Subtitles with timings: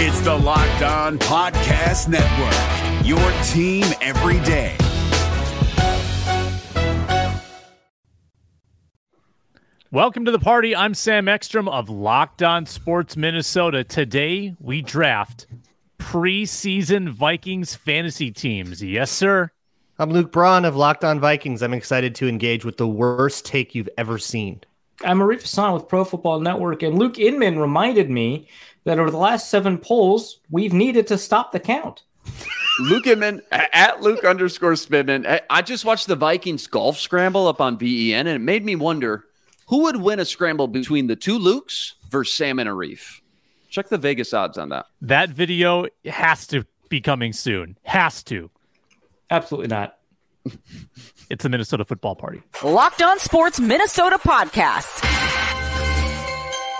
[0.00, 4.76] It's the Locked On Podcast Network, your team every day.
[9.90, 10.76] Welcome to the party.
[10.76, 13.82] I'm Sam Ekstrom of Locked On Sports Minnesota.
[13.82, 15.48] Today we draft
[15.98, 18.80] preseason Vikings fantasy teams.
[18.80, 19.50] Yes, sir.
[19.98, 21.60] I'm Luke Braun of Locked On Vikings.
[21.60, 24.60] I'm excited to engage with the worst take you've ever seen.
[25.04, 28.48] I'm Arif Hassan with Pro Football Network, and Luke Inman reminded me
[28.88, 32.04] that over the last seven polls, we've needed to stop the count.
[32.80, 35.26] Luke Inman at Luke underscore Spinman.
[35.26, 38.76] Eh, I just watched the Vikings golf scramble up on VEN, and it made me
[38.76, 39.26] wonder
[39.66, 43.20] who would win a scramble between the two Lukes versus Sam and Arif?
[43.68, 44.86] Check the Vegas odds on that.
[45.02, 47.76] That video has to be coming soon.
[47.82, 48.50] Has to.
[49.30, 49.98] Absolutely not.
[51.28, 52.42] it's a Minnesota football party.
[52.64, 55.46] Locked on Sports Minnesota podcast.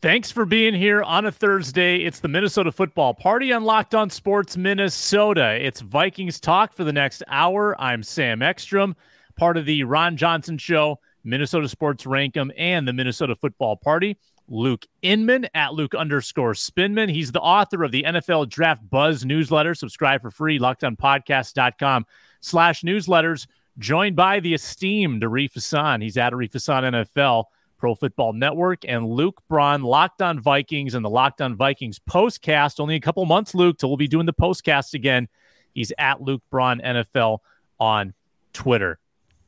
[0.00, 1.96] Thanks for being here on a Thursday.
[2.04, 5.58] It's the Minnesota Football Party on Locked On Sports Minnesota.
[5.60, 7.74] It's Vikings talk for the next hour.
[7.80, 8.94] I'm Sam Ekstrom,
[9.34, 14.16] part of the Ron Johnson Show, Minnesota Sports Rankum, and the Minnesota Football Party.
[14.46, 17.10] Luke Inman at Luke underscore Spinman.
[17.10, 19.74] He's the author of the NFL Draft Buzz newsletter.
[19.74, 22.06] Subscribe for free, lockedonpodcast.com
[22.40, 23.48] slash newsletters.
[23.80, 26.02] Joined by the esteemed Arif Hassan.
[26.02, 27.46] He's at Arif Hassan NFL.
[27.78, 32.80] Pro Football Network, and Luke Braun, Locked On Vikings, and the Locked On Vikings postcast.
[32.80, 35.28] Only a couple months, Luke, till we'll be doing the postcast again.
[35.74, 37.38] He's at Luke Braun NFL
[37.78, 38.14] on
[38.52, 38.98] Twitter.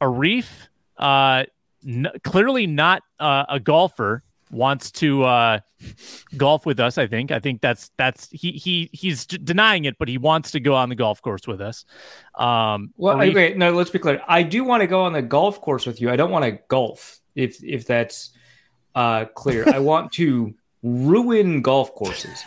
[0.01, 0.49] Arif,
[0.97, 1.45] uh,
[1.87, 5.61] n- clearly not uh, a golfer, wants to uh,
[6.37, 6.99] golf with us.
[6.99, 7.31] I think.
[7.31, 10.89] I think that's that's he he he's denying it, but he wants to go on
[10.89, 11.85] the golf course with us.
[12.35, 14.23] Um, well, Arif, wait, no, let's be clear.
[14.27, 16.11] I do want to go on the golf course with you.
[16.11, 18.31] I don't want to golf if if that's
[18.95, 19.65] uh, clear.
[19.73, 22.43] I want to ruin golf courses.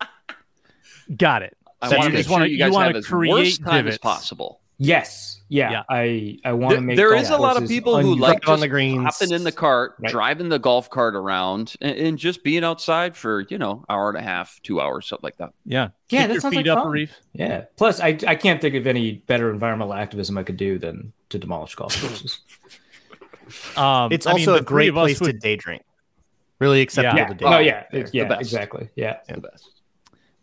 [1.16, 1.56] Got it.
[1.82, 3.98] I So want you to just wanna- you you guys wanna create worst time as
[3.98, 4.60] possible.
[4.76, 5.82] Yes, yeah, Yeah.
[5.88, 6.96] I I want to make.
[6.96, 9.04] There is a lot of courses people who like Put on just the greens.
[9.04, 10.10] hopping in the cart, Right.
[10.10, 14.18] driving the golf cart around, and, and just being outside for you know hour and
[14.18, 15.52] a half, two hours, something like that.
[15.64, 15.90] Yeah.
[16.10, 16.92] Yeah, Kick that your sounds feet like up, fun.
[16.92, 17.10] Arif.
[17.34, 17.64] Yeah.
[17.76, 21.38] Plus, I I can't think of any better environmental activism I could do than to
[21.38, 22.40] demolish golf courses.
[23.76, 25.82] Um, It's I also the a great of us place to would- day drink.
[26.60, 27.26] Really acceptable Yeah.
[27.28, 27.66] to day Oh, drink.
[27.66, 28.40] yeah, there, it's- the yeah, best.
[28.42, 28.88] exactly.
[28.96, 29.16] Yeah.
[29.28, 29.70] The best.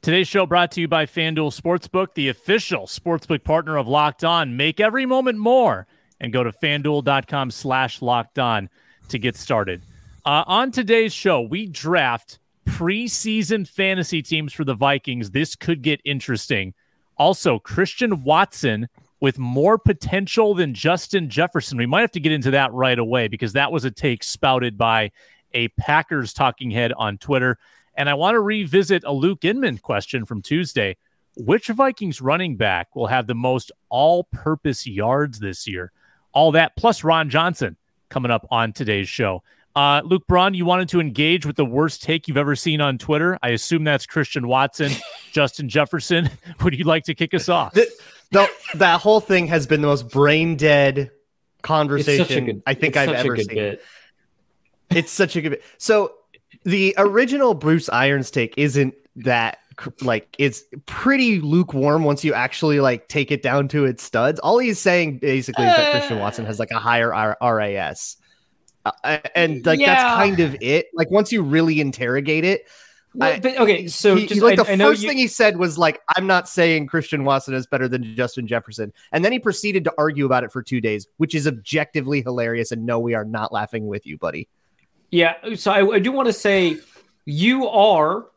[0.02, 4.58] Today's show brought to you by FanDuel Sportsbook, the official sportsbook partner of Locked On.
[4.58, 5.86] Make every moment more
[6.20, 8.70] and go to fanduel.com slash locked on
[9.10, 9.84] to get started.
[10.26, 15.32] Uh, on today's show, we draft preseason fantasy teams for the Vikings.
[15.32, 16.74] This could get interesting.
[17.18, 18.88] Also, Christian Watson
[19.22, 21.78] with more potential than Justin Jefferson.
[21.78, 24.78] We might have to get into that right away because that was a take spouted
[24.78, 25.12] by
[25.54, 27.58] a Packers talking head on Twitter.
[27.96, 30.98] And I want to revisit a Luke Inman question from Tuesday.
[31.38, 35.94] Which Vikings running back will have the most all purpose yards this year?
[36.34, 37.78] All that plus Ron Johnson
[38.10, 39.42] coming up on today's show.
[39.74, 42.98] Uh, Luke Braun, you wanted to engage with the worst take you've ever seen on
[42.98, 43.40] Twitter.
[43.42, 44.92] I assume that's Christian Watson,
[45.32, 46.30] Justin Jefferson.
[46.64, 47.74] Would you like to kick us off?
[47.74, 47.90] The,
[48.32, 51.12] the, that whole thing has been the most brain dead
[51.62, 52.64] conversation good.
[52.66, 53.48] I think I've ever seen.
[53.48, 53.84] bit.
[54.90, 55.64] It's such a good bit.
[55.78, 56.14] So
[56.64, 59.58] the original Bruce Irons take isn't that
[60.02, 64.40] like it's pretty lukewarm once you actually like take it down to its studs.
[64.42, 68.18] All he's saying basically is that Christian Watson has like a higher R- RAS.
[68.86, 69.94] Uh, and like Yeah.
[69.96, 70.88] that's kind of it.
[70.94, 72.66] Like once you really interrogate it,
[73.14, 75.28] Well, I- but, okay, so he- just like I, the I first you, thing he
[75.28, 79.32] said was like, "I'm not saying Christian Watson is better than Justin Jefferson," and then
[79.32, 82.72] he proceeded to argue about it for two days, which is objectively hilarious.
[82.72, 84.48] And no, we are not laughing with you, buddy.
[85.10, 86.78] Yeah, so I, I do want to say
[87.26, 88.28] you are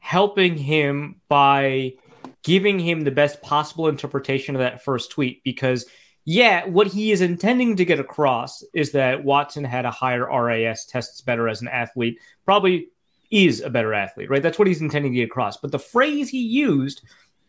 [0.00, 1.94] helping him by
[2.42, 5.86] giving him the best possible interpretation of that first tweet because
[6.24, 10.84] yeah, what he is intending to get across is that Watson had a higher RAS,
[10.84, 12.88] tests better as an athlete, probably
[13.30, 14.42] is a better athlete, right?
[14.42, 15.56] That's what he's intending to get across.
[15.56, 17.02] But the phrase he used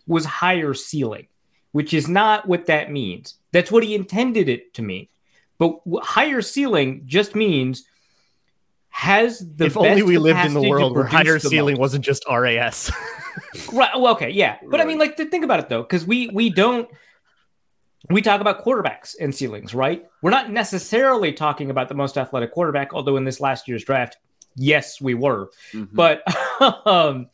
[0.08, 1.28] was higher ceiling,
[1.72, 3.36] which is not what that means.
[3.52, 5.08] That's what he intended it to mean.
[5.58, 7.86] But higher ceiling just means
[8.90, 11.80] has the if only we lived in the world where higher ceiling most.
[11.80, 12.92] wasn't just RAS.
[13.72, 13.90] Right.
[13.96, 14.32] Well, okay.
[14.32, 14.58] Yeah.
[14.68, 16.90] But I mean, like, think about it though, because we we don't
[18.10, 20.06] we talk about quarterbacks and ceilings, right?
[20.22, 24.18] We're not necessarily talking about the most athletic quarterback, although in this last year's draft,
[24.56, 25.50] yes, we were.
[25.74, 25.90] Mhm.
[25.94, 26.24] But
[26.88, 27.28] um,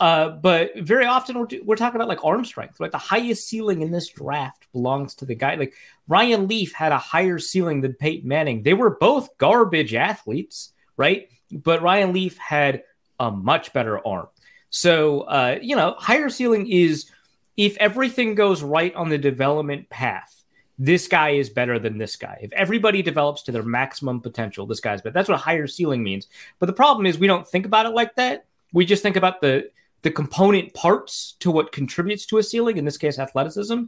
[0.00, 2.80] uh, but very often we're, we're talking about like arm strength.
[2.80, 5.54] Like the highest ceiling in this draft belongs to the guy.
[5.54, 5.74] Like
[6.08, 8.62] Ryan Leaf had a higher ceiling than Peyton Manning.
[8.62, 11.28] They were both garbage athletes, right?
[11.50, 12.82] But Ryan Leaf had
[13.20, 14.28] a much better arm.
[14.70, 17.10] So uh, you know, higher ceiling is
[17.56, 20.43] if everything goes right on the development path.
[20.78, 22.38] This guy is better than this guy.
[22.42, 25.14] If everybody develops to their maximum potential, this guy's better.
[25.14, 26.26] That's what a higher ceiling means.
[26.58, 28.46] But the problem is we don't think about it like that.
[28.72, 29.70] We just think about the
[30.02, 33.84] the component parts to what contributes to a ceiling, in this case, athleticism.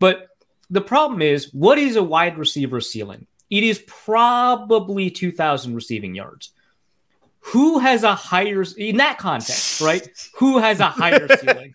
[0.00, 0.30] But
[0.68, 3.26] the problem is, what is a wide receiver ceiling?
[3.50, 6.50] It is probably 2,000 receiving yards.
[7.40, 10.08] Who has a higher, in that context, right?
[10.34, 11.74] Who has a higher ceiling?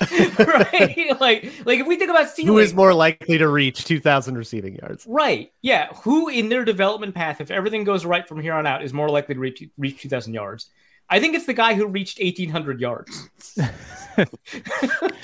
[0.38, 1.20] right?
[1.20, 4.76] Like, like if we think about ceiling, Who is more likely to reach 2,000 receiving
[4.76, 5.04] yards?
[5.08, 5.52] Right.
[5.62, 5.92] Yeah.
[6.02, 9.08] Who in their development path, if everything goes right from here on out, is more
[9.08, 10.70] likely to reach, reach 2,000 yards?
[11.10, 13.28] I think it's the guy who reached 1,800 yards.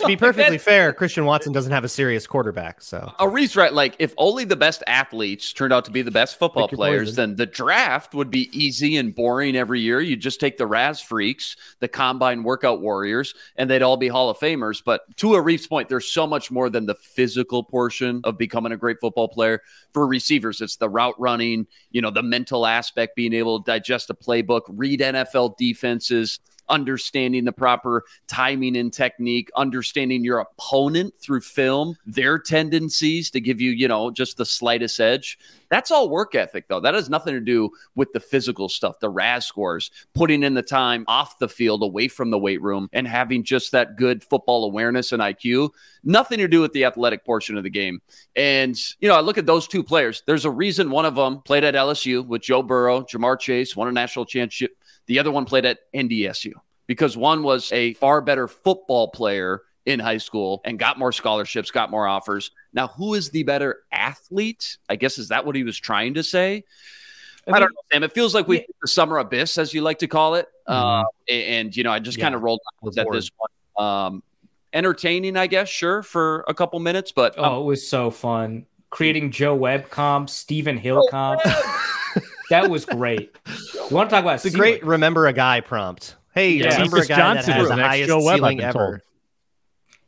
[0.00, 3.96] To be perfectly fair, Christian Watson doesn't have a serious quarterback, so Arif right, like
[3.98, 7.31] if only the best athletes turned out to be the best football Pick players, poison.
[7.31, 10.00] then the draft would be easy and boring every year.
[10.00, 14.31] You just take the RAS freaks, the combine workout warriors, and they'd all be Hall
[14.31, 14.82] of Famers.
[14.82, 18.76] But to Arif's point, there's so much more than the physical portion of becoming a
[18.76, 19.60] great football player.
[19.92, 24.08] For receivers, it's the route running, you know, the mental aspect, being able to digest
[24.08, 31.41] a playbook, read NFL defenses, understanding the proper timing and technique, understanding your opponent through
[31.41, 35.39] film, their tendencies to give you, you know, just the slightest edge.
[35.71, 36.81] That's all work ethic, though.
[36.81, 40.62] That has nothing to do with the physical stuff, the RAS scores, putting in the
[40.62, 44.65] time off the field, away from the weight room, and having just that good football
[44.65, 45.71] awareness and IQ.
[46.03, 48.01] Nothing to do with the athletic portion of the game.
[48.35, 50.25] And, you know, I look at those two players.
[50.27, 53.87] There's a reason one of them played at LSU with Joe Burrow, Ja'Marr Chase, won
[53.87, 54.77] a national championship.
[55.11, 56.53] The other one played at NDSU
[56.87, 61.73] because one was a far better football player in high school and got more scholarships,
[61.73, 62.53] got more offers.
[62.73, 64.79] Now, who is the better athlete?
[64.89, 66.62] I guess is that what he was trying to say?
[67.49, 68.05] I, don't know, Sam.
[68.05, 68.62] It feels like we Yeah.
[68.69, 70.47] hit the summer abyss, as you like to call it.
[70.69, 71.03] Mhm.
[71.03, 73.31] Uh, and, you know, I just Yeah, kind of rolled my eyes we're at this
[73.37, 73.85] one.
[73.85, 74.23] Um,
[74.73, 78.65] entertaining, I guess, sure, for a couple minutes, but um, Oh, it was so fun.
[78.91, 81.41] Creating Joe Webb comp, Stephen Hill comp.
[82.51, 83.35] that was great.
[83.90, 84.60] You want to talk about it's a ceiling?
[84.60, 86.16] great remember a guy prompt.
[86.34, 86.72] Hey, Yeah.
[86.75, 89.02] remember Cephus a guy Johnson that has the the highest Joe ceiling been ever.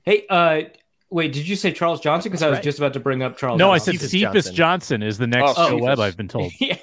[0.04, 0.62] Hey, uh,
[1.10, 2.30] wait, did you say Charles Johnson?
[2.30, 2.62] Because I was right.
[2.64, 3.58] just about to bring up Charles.
[3.58, 3.98] No, I Johnson.
[3.98, 4.54] said Cephus Cephus Johnson.
[4.56, 6.00] Johnson is the next Oh, Joe Webb.
[6.00, 6.52] I've been told.
[6.60, 6.78] yeah,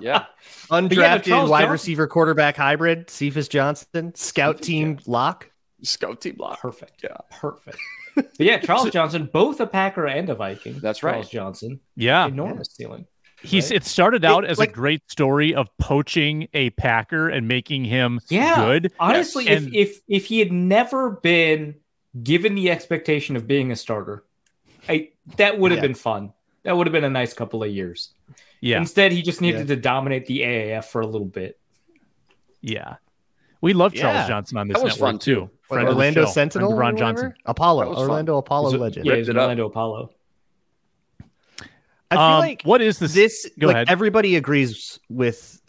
[0.00, 0.24] yeah.
[0.70, 5.50] Undrafted Charles wide Johnson- receiver quarterback hybrid, Cephus Johnson, scout team lock.
[5.82, 6.60] Scout team lock.
[6.60, 7.00] perfect.
[7.02, 7.16] Yeah.
[7.30, 7.78] perfect.
[8.16, 10.78] But yeah, Charles Johnson, both a Packer and a Viking.
[10.78, 11.14] That's right.
[11.14, 11.30] Charles.
[11.30, 13.06] Johnson, Yeah, enormous ceiling.
[13.44, 13.70] He's.
[13.70, 13.76] right?
[13.76, 17.84] It started out It- as like- a great story of poaching a Packer and making
[17.84, 18.92] him Yeah, good.
[18.98, 21.74] Honestly, And- if if if he had never been
[22.22, 24.24] given the expectation of being a starter,
[24.88, 25.82] I that would have Yeah.
[25.88, 26.32] been fun.
[26.64, 28.10] That would have been a nice couple of years.
[28.60, 31.58] Yeah, Instead, he just needed to dominate the AAF for a little bit.
[32.62, 32.96] yeah.
[33.60, 34.28] We love Charles Yeah.
[34.28, 35.34] Johnson on this That was network fun, too.
[35.34, 35.50] too.
[35.62, 36.96] Friend Orlando Sentinel, friend Ron?
[37.16, 37.34] Johnson.
[37.46, 38.02] Apollo, That fun.
[38.10, 39.06] Orlando Apollo legend.
[39.06, 39.42] Yeah, Ripped it up.
[39.42, 40.10] Orlando Apollo.
[42.14, 43.14] I feel Um, like what is this?
[43.14, 43.90] this Go like ahead.
[43.90, 45.60] everybody agrees with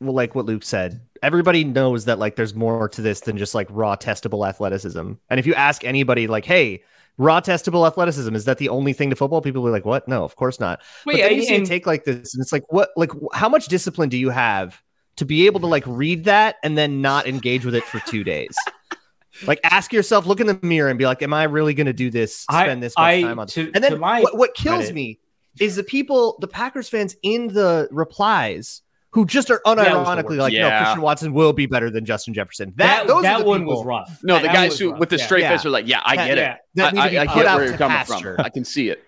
[0.00, 1.00] well, like what Luke said.
[1.22, 5.12] Everybody knows that like there's more to this than just like raw testable athleticism.
[5.30, 6.82] And if you ask anybody like, hey,
[7.18, 9.40] raw testable athleticism, is that the only thing to football?
[9.40, 10.08] People will be like, what?
[10.08, 10.80] No, of course not.
[11.04, 12.90] but Wait, then you and- see a and- take like this, and it's like, what
[12.96, 14.82] like how much discipline do you have
[15.16, 18.24] to be able to like read that and then not engage with it for two
[18.24, 18.56] days?
[19.46, 22.10] like ask yourself, look in the mirror and be like, Am I really gonna do
[22.10, 22.44] this?
[22.48, 24.78] I- Spend this much I- time on to- and then to my what, what kills
[24.78, 25.20] credit- me
[25.60, 30.38] is the people, the Packers fans in the replies who just are unironically worst.
[30.38, 32.72] like, no, Christian Watson will be better than Justin Jefferson.
[32.76, 34.20] That, That, those that are the one people, was rough.
[34.22, 35.50] No, the That guys who rough, with the straight Yeah.
[35.50, 36.52] face are like, yeah, I Yeah, get yeah.
[36.54, 36.58] it.
[36.76, 38.14] that need I, to be I, I put get out where to you're coming from.
[38.14, 38.36] pasture.
[38.38, 39.04] I can see it.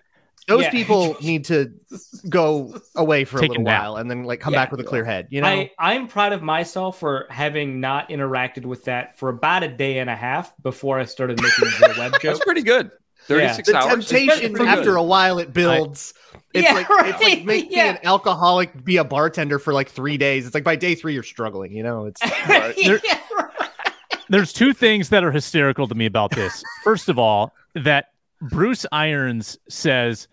[0.47, 0.69] Those Yeah.
[0.69, 1.71] people need to
[2.29, 4.59] go away for a Take a little while and then like come Yeah.
[4.65, 5.27] back with a clear head.
[5.31, 9.63] You know, I, I'm proud of myself for having not interacted with that for about
[9.63, 12.21] a day and a half before I started making the web joke.
[12.21, 12.91] That's pretty good.
[13.27, 14.07] 36 The hours.
[14.09, 14.99] temptation pretty after good.
[14.99, 16.13] a while it builds.
[16.53, 17.91] It's Yeah, like it's like right, making yeah.
[17.91, 20.45] an alcoholic be a bartender for like three days.
[20.45, 21.71] It's like by day three you're struggling.
[21.73, 22.21] You know, it's
[22.85, 22.99] There-
[24.29, 26.63] There's two things that are hysterical to me about this.
[26.83, 28.07] First of all, that
[28.41, 30.27] Bruce Irons says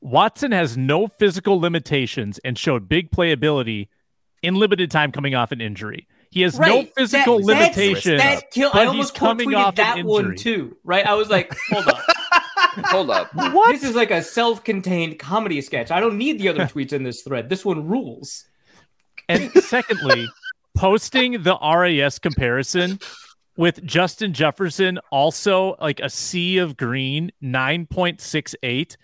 [0.00, 3.88] Watson has no physical limitations and showed big playability
[4.42, 6.06] in limited time coming off an injury.
[6.36, 8.20] He has no physical That- that's- limitations.
[8.20, 11.06] That kill, but I he's almost coming coming off an that one too, right?
[11.06, 12.02] I was like, hold up.
[12.84, 13.34] Hold up.
[13.34, 13.72] What?
[13.72, 15.90] This is like a self-contained comedy sketch.
[15.90, 17.48] I don't need the other tweets in this thread.
[17.48, 18.44] This one rules.
[19.30, 20.26] And secondly,
[20.76, 22.98] posting the RAS comparison
[23.56, 28.96] with Justin Jefferson also like a sea of green 9.68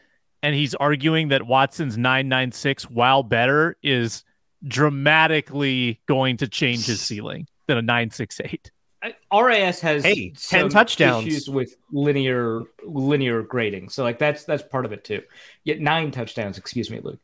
[0.43, 4.23] and he's arguing that Watson's 996 while better is
[4.67, 8.71] dramatically going to change his ceiling than a 968.
[9.05, 11.27] I- RAS has Hey, 10 touchdowns.
[11.27, 15.23] issues with linear linear grading, so like that's that's part of it too.
[15.65, 17.19] Yet nine touchdowns, excuse me, Luke.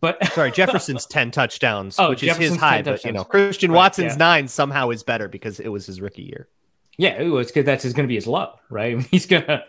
[0.00, 0.50] But sorry.
[0.52, 2.80] Jefferson's ten touchdowns, Oh, which is his high.
[2.80, 3.24] 10 But you know.
[3.24, 4.16] Christian Right, Watson's yeah.
[4.18, 6.48] nine somehow is better because it was his rookie year.
[6.96, 7.66] yeah, it was good.
[7.66, 8.98] That's going to be his low, right?
[9.10, 9.64] He's gonna.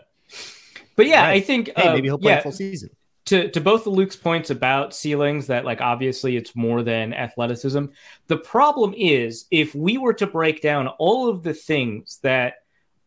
[0.96, 1.30] But yeah, Right.
[1.34, 2.90] I think Hey, uh, maybe he'll play yeah, a full season.
[3.30, 7.86] To to both of Luke's points about ceilings that like obviously it's more than athleticism.
[8.28, 12.56] The problem is if we were to break down all of the things that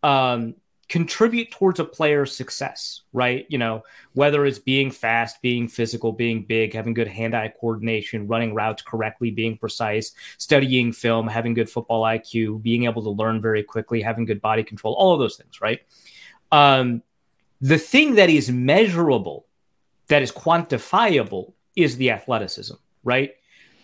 [0.02, 0.54] um
[0.88, 3.46] contribute towards a player's success, right?
[3.48, 8.52] You know, whether it's being fast, being physical, being big, having good hand-eye coordination, running
[8.52, 13.62] routes correctly, being precise, studying film, having good football IQ, being able to learn very
[13.62, 15.80] quickly, having good body control, all of those things, right?
[16.52, 17.02] Um
[17.60, 19.46] the thing that is measurable
[20.12, 23.31] that is quantifiable is the athleticism, right?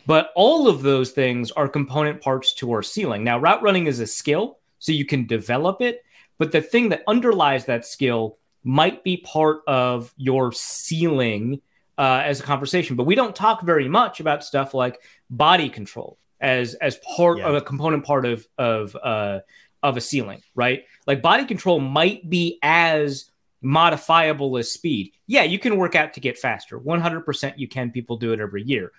[0.06, 3.24] But all of those things are component parts to our ceiling.
[3.24, 6.04] Now, route running is a skill, so you can develop it.
[6.36, 11.62] But the thing that underlies that skill might be part of your ceiling
[11.96, 12.94] uh, as a conversation.
[12.94, 17.48] But we don't talk very much about stuff like body control as as part Yeah.
[17.48, 19.40] of a component part of of uh,
[19.82, 20.84] of a ceiling, right?
[21.06, 25.12] Like body control might be as modifiable as speed.
[25.26, 26.78] Yeah, you can work out to get faster.
[26.78, 27.90] 100% you can.
[27.90, 28.92] People do it every year.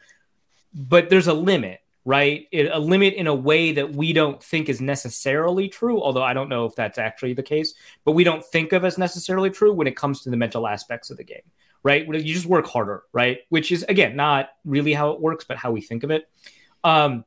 [0.74, 2.48] But there's a limit, right?
[2.52, 6.34] It, a limit in a way that we don't think is necessarily true, although I
[6.34, 7.74] don't know if that's actually the case,
[8.06, 11.10] but we don't think of as necessarily true when it comes to the mental aspects
[11.10, 11.42] of the game,
[11.84, 12.06] right?
[12.06, 13.40] You just work harder, right?
[13.50, 16.30] Which is, again, not really how it works, but how we think of it.
[16.84, 17.26] Um,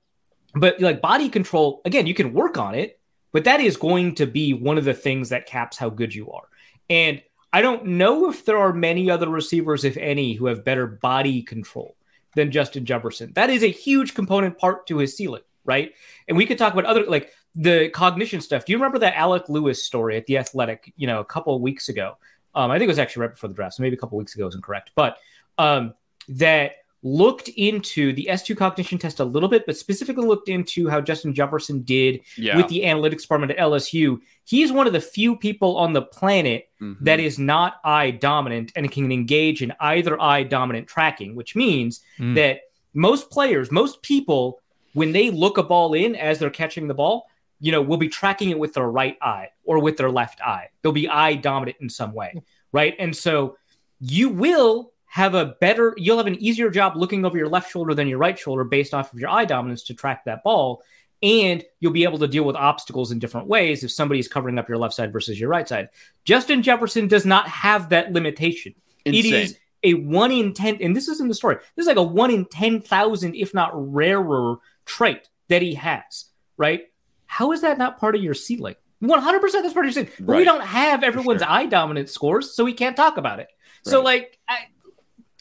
[0.55, 3.01] but like body control, again, you can work on it,
[3.33, 6.31] but that is going to be one of the things that caps how good you
[6.31, 6.45] are.
[6.93, 7.23] And
[7.55, 11.43] I don't know if there are many other receivers, if any, who have better body
[11.43, 11.97] control
[12.37, 13.33] than Justin Jefferson.
[13.35, 15.93] That is a huge component part to his ceiling, right?
[16.29, 18.65] And we could talk about other like the cognition stuff.
[18.67, 20.93] Do you remember that Alec Lewis story at the Athletic?
[20.97, 22.17] You know, a couple of weeks ago.
[22.55, 24.21] Um, I think it was actually right before the draft, so maybe a couple of
[24.21, 25.17] weeks ago is incorrect, but
[25.57, 25.95] um,
[26.29, 26.73] that
[27.03, 31.35] looked into the S2 cognition test a little bit, but specifically looked into how Justin
[31.35, 32.57] Jefferson did Yeah.
[32.59, 34.21] with the analytics department at LSU.
[34.45, 36.97] He's one of the few people on the planet Mhm.
[37.01, 42.01] that is not eye dominant and can engage in either eye dominant tracking, which means
[42.19, 42.35] Mm.
[42.35, 42.61] that
[42.95, 44.61] most players, most people,
[44.95, 47.27] when they look a ball in as they're catching the ball,
[47.61, 50.69] you know, will be tracking it with their right eye or with their left eye.
[50.83, 52.95] They'll be eye dominant in some way, right?
[52.99, 53.57] And so
[54.01, 57.95] you will have a better, you'll have an easier job looking over your left shoulder
[57.95, 60.83] than your right shoulder based off of your eye dominance to track that ball.
[61.23, 64.69] And you'll be able to deal with obstacles in different ways if somebody's covering up
[64.69, 65.89] your left side versus your right side.
[66.25, 68.75] Justin Jefferson does not have that limitation.
[69.05, 69.35] It Insane.
[69.35, 71.57] is a one in 10, and this is in the story.
[71.77, 76.27] This is like a one in 10,000, if not rarer trait that he has,
[76.57, 76.83] right?
[77.27, 78.75] How is that not part of your ceiling?
[79.03, 80.11] 100% that's part of your ceiling.
[80.21, 81.51] But we don't have everyone's sure.
[81.51, 83.49] eye dominant scores, so we can't talk about it.
[83.85, 84.67] So, like, I,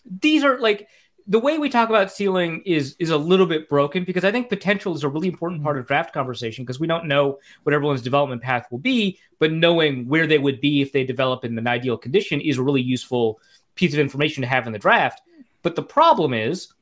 [0.05, 0.87] these are like
[1.27, 4.49] the way we talk about ceiling is is a little bit broken because I think
[4.49, 5.65] potential is a really important mm-hmm.
[5.65, 9.51] part of draft conversation because we don't know what everyone's development path will be, but
[9.51, 12.81] knowing where they would be if they develop in an ideal condition is a really
[12.81, 13.39] useful
[13.75, 15.21] piece of information to have in the draft.
[15.61, 16.73] But the problem is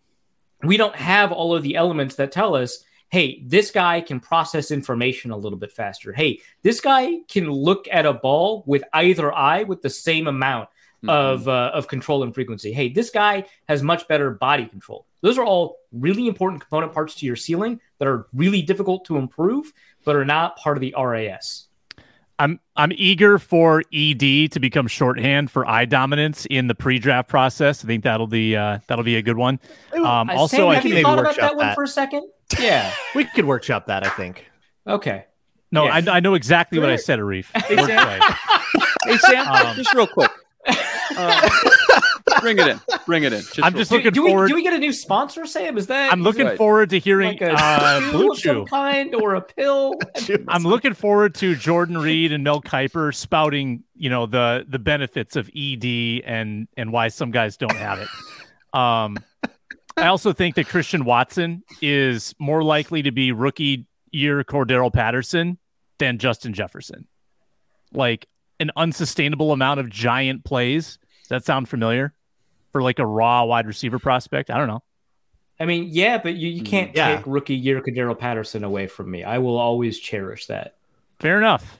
[0.63, 4.71] we don't have all of the elements that tell us, hey, this guy can process
[4.71, 6.13] information a little bit faster.
[6.13, 10.69] Hey, this guy can look at a ball with either eye with the same amount
[11.03, 11.09] Mhm.
[11.09, 12.73] of uh, of control and frequency.
[12.73, 15.05] Hey, this guy has much better body control.
[15.21, 19.17] Those are all really important component parts to your ceiling that are really difficult to
[19.17, 19.71] improve,
[20.05, 21.67] but are not part of the RAS.
[22.37, 27.83] I'm I'm eager for ED to become shorthand for eye dominance in the pre-draft process.
[27.83, 29.59] I think that'll be uh, that'll be a good one.
[29.93, 31.75] Um, Uh, also, Sam, I have think you thought about workshop that one that.
[31.75, 32.23] for a second?
[32.59, 32.91] Yeah.
[33.15, 34.45] We could workshop that, I think.
[34.87, 35.25] Okay.
[35.71, 35.95] no, yeah.
[36.11, 37.45] I, I know exactly what I said, Arif.
[37.55, 38.21] Hey, Work Sam.
[39.05, 40.31] Hey Sam, Um, just real quick.
[42.41, 42.79] Bring it in.
[43.05, 43.41] Bring it in.
[43.61, 44.47] I'm just Do, looking do we forward.
[44.49, 45.77] do we get a new sponsor, Sam?
[45.77, 46.57] Is that I'm looking Right.
[46.57, 48.65] forward to hearing like a uh, Blue of some Chew.
[48.65, 49.95] kind or a pill?
[50.47, 55.35] I'm looking forward to Jordan Reid and Mel Kiper spouting, you know, the the benefits
[55.35, 58.07] of ED and and why some guys don't have it.
[58.73, 59.17] Um,
[59.97, 65.57] I also think that Christian Watson is more likely to be rookie year Cordarrelle Patterson
[65.97, 67.07] than Justin Jefferson.
[67.91, 68.27] Like
[68.59, 70.99] an unsustainable amount of giant plays.
[71.29, 72.13] Does that sound familiar?
[72.71, 74.49] For like a raw wide receiver prospect?
[74.49, 74.83] I don't know.
[75.59, 76.65] I mean, yeah, but you, you hmm.
[76.65, 77.17] can't Yeah.
[77.17, 79.23] take rookie year Cordarrelle Patterson away from me.
[79.23, 80.77] I will always cherish that.
[81.19, 81.78] Fair enough.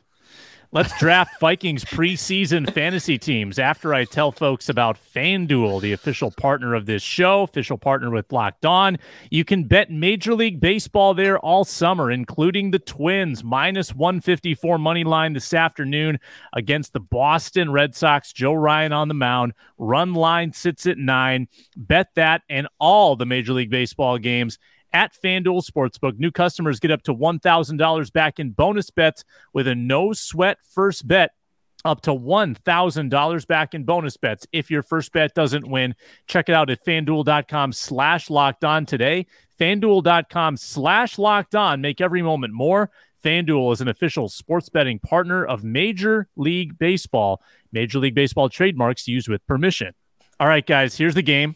[0.72, 6.76] Let's draft Vikings preseason fantasy teams after I tell folks about FanDuel, the official partner
[6.76, 9.00] of this show, official partner with Locked On.
[9.32, 15.04] You can bet Major League Baseball there all summer, including the Twins, minus 154 money
[15.04, 16.20] line this afternoon
[16.54, 18.32] against the Boston Red Sox.
[18.32, 19.54] Joe Ryan on the mound.
[19.80, 21.48] Run line sits at nine.
[21.76, 24.60] Bet that and all the Major League Baseball games
[24.94, 26.18] at FanDuel Sportsbook.
[26.18, 31.08] New customers get up to $1,000 back in bonus bets with a no sweat first
[31.08, 31.32] bet.
[31.86, 35.96] Up to $1,000 back in bonus bets if your first bet doesn't win.
[36.28, 39.28] Check it out at fanduel.com slash locked on today.
[39.60, 41.80] Fanduel.com slash locked on.
[41.80, 42.92] Make every moment more.
[43.24, 47.42] FanDuel is an official sports betting partner of Major League Baseball.
[47.72, 49.94] Major League Baseball trademarks used with permission.
[50.40, 51.56] All right, guys, here's the game.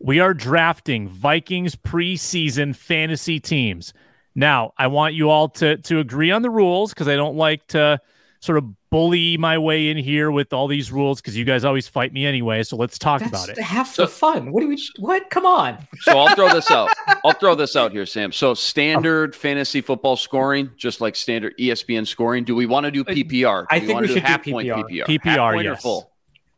[0.00, 3.92] We are drafting Vikings preseason fantasy teams.
[4.34, 7.66] Now, I want you all to to agree on the rules because I don't like
[7.68, 8.00] to
[8.40, 11.86] sort of bully my way in here with all these rules because you guys always
[11.86, 12.62] fight me anyway.
[12.62, 13.58] So let's talk That's about it.
[13.58, 14.50] half the fun.
[14.52, 14.82] What do we?
[14.98, 15.28] What?
[15.28, 15.86] Come on.
[16.00, 16.88] So I'll throw this out.
[17.24, 18.32] I'll throw this out here, Sam.
[18.32, 22.44] So standard fantasy football scoring, just like standard ESPN scoring.
[22.44, 23.62] Do we want to do uh, PPR?
[23.62, 24.84] Do I think wanna we do should do half point PPR.
[24.88, 25.04] PPR.
[25.04, 25.82] PPR, Half point or yes.
[25.82, 26.12] full.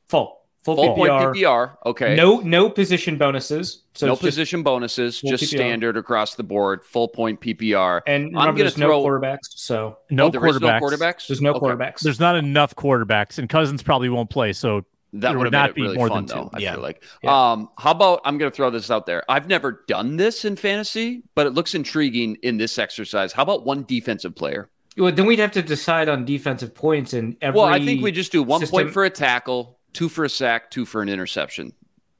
[0.08, 0.41] Full.
[0.64, 1.35] Full, Full point PPR.
[1.35, 1.76] PPR.
[1.87, 2.14] Okay.
[2.14, 3.83] No, no position bonuses.
[3.95, 5.47] So no it's just- position bonuses, just PPR.
[5.57, 6.85] standard across the board.
[6.85, 8.00] Full point PPR.
[8.07, 9.38] and I'm remember, gonna there's no throw- quarterbacks.
[9.57, 10.81] So No Oh, there is quarterbacks.
[10.81, 11.26] no quarterbacks.
[11.26, 11.59] there's no Okay.
[11.61, 12.00] quarterbacks.
[12.00, 14.52] There's not enough quarterbacks, and Cousins probably won't play.
[14.52, 14.85] So
[15.15, 16.45] That would would not be really more fun, than though.
[16.45, 16.50] two.
[16.54, 16.73] I Yeah.
[16.75, 17.02] feel like.
[17.25, 17.52] Yeah.
[17.52, 19.25] Um, how about I'm going to throw this out there.
[19.28, 23.32] I've never done this in fantasy, but it looks intriguing in this exercise.
[23.32, 24.71] How about one defensive player?
[24.97, 27.58] well, then we'd have to decide on defensive points and every.
[27.58, 30.28] well, I think we just do one system- point for a tackle, two for a
[30.28, 31.73] sack, two for an interception,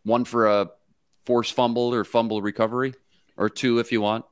[0.05, 0.71] one for a
[1.25, 2.95] forced fumble or fumble recovery,
[3.37, 4.25] or two if you want.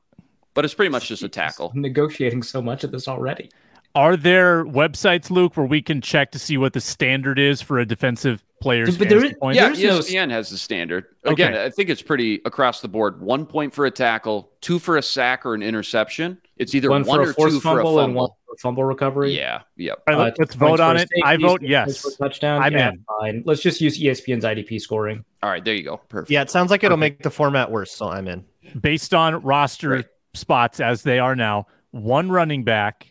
[0.53, 1.71] But it's pretty much just a tackle.
[1.73, 3.49] negotiating so much of this already.
[3.93, 7.79] Are there websites, Luke, where we can check to see what the standard is for
[7.79, 9.55] a defensive player's But there fantasy is- points?
[9.57, 11.05] Yeah, There's no- ESPN has the standard.
[11.25, 11.65] Again, Okay.
[11.65, 13.19] I think it's pretty across the board.
[13.21, 16.37] One point for a tackle, two for a sack or an interception.
[16.57, 18.37] It's either One one, for or a forced two for a fumble and one fumble.
[18.47, 19.35] for a fumble recovery.
[19.35, 20.01] Yeah, yep.
[20.07, 21.09] All right, Uh, let- let's vote on for it.
[21.23, 22.01] I safety, vote yes.
[22.01, 22.61] for a touchdown.
[22.61, 23.03] I'm yeah, in.
[23.19, 23.43] fine.
[23.45, 25.25] Let's just use ESPN's IDP scoring.
[25.43, 25.97] All right, there you go.
[26.09, 26.31] Perfect.
[26.31, 28.45] Yeah, it sounds like it'll make the format worse, so I'm in.
[28.79, 30.05] Based on roster Right.
[30.33, 33.10] spots as they are now, one running back,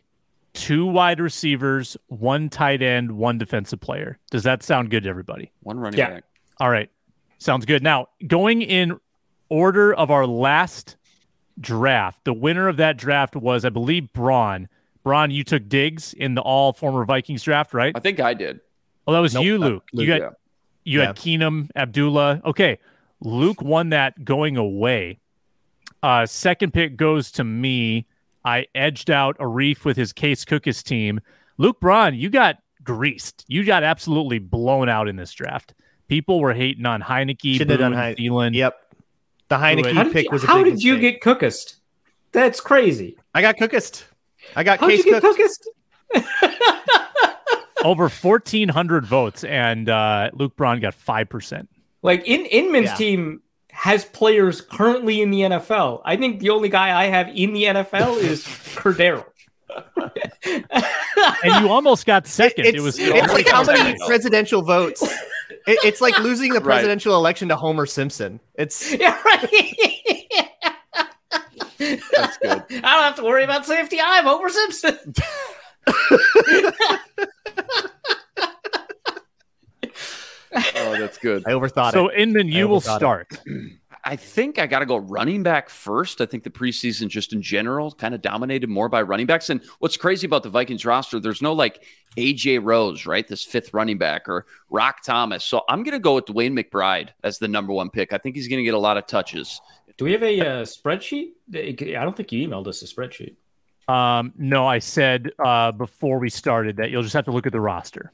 [0.52, 4.18] two wide receivers, one tight end, one defensive player.
[4.30, 5.52] Does that sound good to everybody?
[5.62, 6.10] One running Yeah.
[6.10, 6.24] back.
[6.58, 6.90] All right.
[7.38, 7.82] Sounds good.
[7.82, 8.98] Now, going in
[9.48, 10.96] order of our last
[11.60, 14.68] draft, the winner of that draft was, I believe, Braun.
[15.02, 17.92] Braun, you took Diggs in the all former Vikings draft, right?
[17.94, 18.60] I think I did.
[19.06, 19.84] Oh, that was Nope, you, not Luke.
[19.92, 20.34] You Luke, got
[20.84, 22.42] you had Keenum, Abdullah.
[22.44, 22.78] Okay.
[23.22, 25.20] Luke won that going away.
[26.02, 28.06] Uh, second pick goes to me.
[28.44, 31.20] I edged out Arif with his Case Cookis team.
[31.58, 33.44] Luke Braun, you got greased.
[33.48, 35.74] You got absolutely blown out in this draft.
[36.08, 38.54] People were hating on Heinicke, Shouldn't Boone, Heine- Thielen.
[38.54, 38.76] Yep.
[39.48, 41.22] The Heinicke How pick you, was a how big did you mistake.
[41.22, 41.76] get cookest?
[42.32, 43.16] That's crazy.
[43.34, 44.04] I got cookist.
[44.56, 45.68] I got How did case you get cooked.
[47.84, 51.66] Over 1,400 votes, and uh, Luke Braun got 5%.
[52.02, 52.94] Like in Inman's Yeah.
[52.94, 53.40] team
[53.80, 56.02] has players currently in the NFL.
[56.04, 59.24] I think the only guy I have in the NFL is Cordarrelle.
[61.42, 62.66] And you almost got second.
[62.66, 65.02] It's, it was it's like how many presidential votes?
[65.66, 66.74] It, it's like losing the Right.
[66.76, 68.40] presidential election to Homer Simpson.
[68.54, 69.48] It's yeah, right.
[71.78, 72.62] That's good.
[72.68, 73.98] I don't have to worry about safety.
[74.02, 74.98] I'm Homer Simpson.
[80.52, 81.44] Oh, that's good.
[81.46, 82.12] I overthought so it.
[82.12, 83.34] So Inman, you will overthought it.
[83.34, 83.40] start.
[84.04, 86.20] I think I got to go running back first.
[86.20, 89.50] I think the preseason, just in general, kind of dominated more by running backs.
[89.50, 91.84] And what's crazy about the Vikings roster, there's no like
[92.16, 93.28] AJ Rose, right?
[93.28, 95.44] This fifth running back or Rock Thomas.
[95.44, 98.12] So I'm going to go with DeWayne McBride as the number one pick.
[98.12, 99.60] I think he's going to get a lot of touches.
[99.98, 101.32] Do we have a uh, spreadsheet?
[101.54, 103.34] I don't think you emailed us a spreadsheet.
[103.86, 107.52] Um, no, I said uh, before we started that you'll just have to look at
[107.52, 108.12] the roster.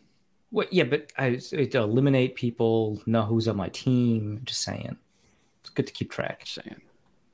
[0.51, 0.73] What?
[0.73, 4.41] Yeah, but I to eliminate people, know who's on my team.
[4.45, 4.97] Just saying,
[5.61, 6.43] it's good to keep track.
[6.45, 6.81] Saying.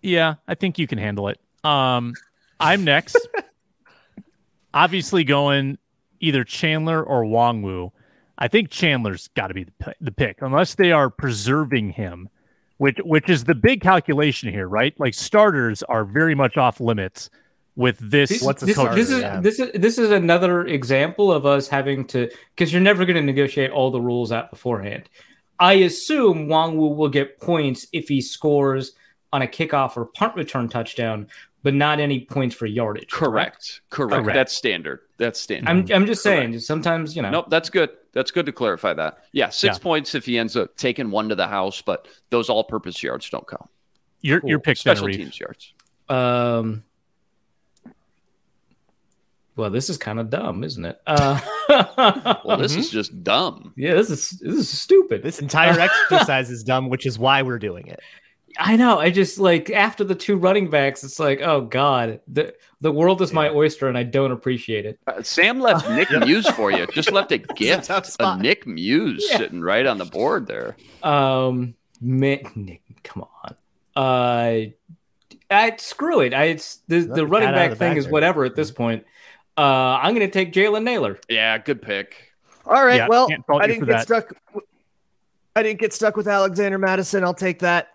[0.03, 1.39] Yeah, I think you can handle it.
[1.65, 2.15] Um,
[2.59, 3.17] I'm next.
[4.75, 5.79] Obviously, going
[6.21, 7.91] either Chandler or Nwangwu.
[8.39, 12.29] I think Chandler's got to be the, the pick, unless they are preserving him,
[12.79, 14.99] which which is the big calculation here, right?
[14.99, 17.31] Like starters are very much off limits
[17.77, 18.29] with this.
[18.31, 19.41] This, What's this, this is Yeah.
[19.41, 23.23] this is this is another example of us having to because you're never going to
[23.23, 25.09] negotiate all the rules out beforehand.
[25.59, 28.93] I assume Nwangwu will get points if he scores
[29.33, 31.29] on a kickoff or punt return touchdown,
[31.63, 33.11] but not any points for yardage.
[33.11, 33.81] Correct.
[33.89, 34.23] Correct.
[34.25, 34.35] Correct.
[34.35, 35.01] That's standard.
[35.19, 35.69] That's standard.
[35.71, 36.41] I'm I'm just Correct.
[36.53, 36.61] saying.
[36.61, 37.31] Sometimes you know.
[37.31, 37.91] Nope, that's good.
[38.13, 39.19] That's good to clarify that.
[39.33, 39.83] Yeah, six Yeah.
[39.83, 43.47] points if he ends up taking one to the house, but those all-purpose yards don't
[43.49, 43.71] count.
[44.21, 44.63] your your Cool.
[44.65, 45.17] pick, Special Reeve.
[45.17, 45.73] teams yards.
[46.09, 46.83] Um.
[49.63, 51.01] Well, this is kind of dumb, isn't it?
[51.07, 51.39] Uh,
[52.45, 53.73] Well, this is just dumb.
[53.77, 55.23] yeah, this is this is stupid.
[55.23, 55.79] This entire
[56.11, 58.01] exercise is dumb, which is why we're doing it.
[58.59, 58.99] I know.
[58.99, 63.23] I just like after the two running backs, it's like, oh god, the the world
[63.23, 64.99] is my oyster, and I don't appreciate it.
[65.07, 66.89] Uh, Sam left Nick Muse for you.
[66.89, 68.41] Just left a gift a, of spot.
[68.41, 69.37] Nick Muse Yeah.
[69.39, 70.77] sitting right on the board there.
[71.05, 73.55] Um, man, Nick, come on.
[73.95, 74.73] Uh,
[75.51, 76.35] I screw it.
[76.35, 78.13] I it's the the the running cat out of back the thing bag is there.
[78.13, 79.05] whatever at this point.
[79.57, 81.19] Uh, I'm gonna take Jalen Nailor.
[81.29, 82.33] Yeah, good pick.
[82.67, 82.97] All right.
[82.97, 84.03] Yeah, well, I didn't get that.
[84.05, 84.33] stuck.
[85.55, 87.23] I didn't get stuck with Alexander Mattison.
[87.25, 87.89] I'll take that.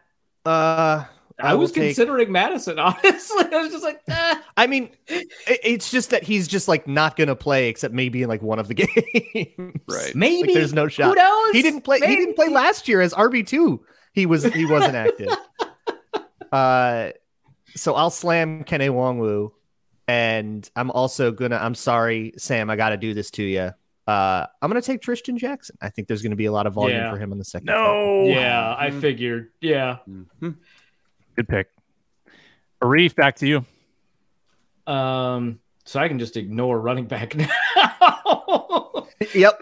[0.46, 1.06] Uh,
[1.40, 2.78] I, will was take- considering Mattison.
[2.80, 4.44] Honestly, I was just like, ah.
[4.56, 8.42] I mean, it's just that he's just like not gonna play except maybe in like
[8.44, 8.74] one of the
[9.56, 9.82] games.
[9.90, 10.14] Right.
[10.16, 11.16] maybe Like, there's no Who shot.
[11.18, 11.52] knows?
[11.54, 12.00] He didn't play.
[12.00, 13.84] He didn't play last year as RB two.
[14.14, 14.44] He was.
[14.44, 15.30] He wasn't active.
[16.50, 17.12] Uh,
[17.76, 19.52] so I'll slam Kene Nwangwu,
[20.08, 21.58] and I'm also gonna.
[21.58, 22.70] I'm sorry, Sam.
[22.70, 23.72] I got to do this to you.
[24.08, 25.78] Uh, I'm gonna take Trishton Jackson.
[25.82, 27.12] I think there's gonna be a lot of volume Yeah.
[27.12, 27.66] for him in the second.
[27.66, 28.24] No.
[28.26, 29.50] Yeah, I figured.
[29.60, 29.98] Yeah.
[30.10, 30.56] Mhm.
[31.36, 31.68] Good pick.
[32.82, 33.66] Arif, back to you.
[34.92, 37.50] Um, so I can just ignore running back now.
[39.34, 39.62] Yep.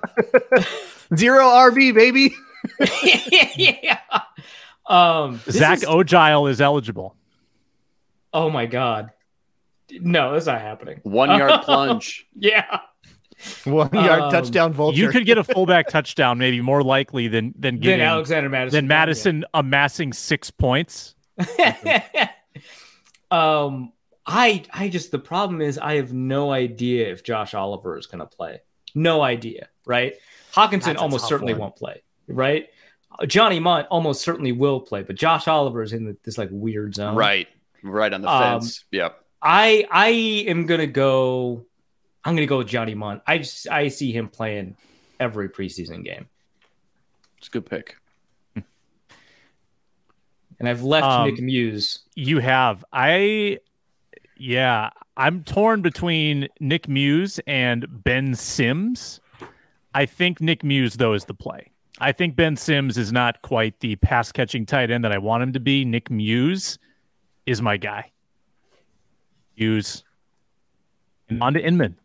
[1.15, 2.36] Zero RB, baby.
[3.55, 3.99] yeah.
[4.86, 7.15] Um, this Zach is- Ojile is eligible.
[8.34, 9.12] oh my god.
[9.91, 11.00] No, that's not happening.
[11.04, 12.26] One yard plunge.
[12.36, 12.80] Yeah.
[13.65, 14.98] One yard Um, touchdown vulture.
[14.98, 18.78] You could get a fullback touchdown, maybe more likely than than Then getting Alexander Mattison.
[18.78, 21.15] than Mattison amassing six points.
[23.32, 23.91] um,
[24.26, 28.19] I I just the problem is I have no idea if Josh Oliver is going
[28.19, 28.62] to play.
[28.93, 30.13] No idea, right?
[30.54, 31.60] Hawkinson That's almost certainly one.
[31.62, 32.67] won't play, right?
[33.19, 36.50] Uh, Johnny Mundt almost certainly will play, but Josh Oliver is in the, this like
[36.52, 37.15] weird zone.
[37.15, 37.48] Right.
[37.84, 38.86] Right on the Um, fence.
[38.91, 39.21] Yep.
[39.45, 40.08] I I
[40.49, 41.65] am gonna go.
[42.23, 43.21] I'm gonna go with Johnny Mundt.
[43.27, 44.75] I just I see him playing
[45.19, 46.27] every preseason game,
[47.38, 47.95] It's a good pick.
[48.55, 48.65] and
[50.67, 51.99] I've left Um, Nick Muse.
[52.15, 52.84] You have.
[52.91, 53.60] I
[54.38, 59.21] yeah, I'm torn between Nick Muse and Ben Sims.
[59.93, 61.71] I think Nick Muse though is the play.
[61.99, 65.43] I think Ben Sims is not quite the pass catching tight end that I want
[65.43, 65.86] him to be.
[65.86, 66.77] Nick Muse
[67.45, 68.12] is my guy.
[69.58, 70.04] Muse.
[71.30, 71.98] And on to Inman.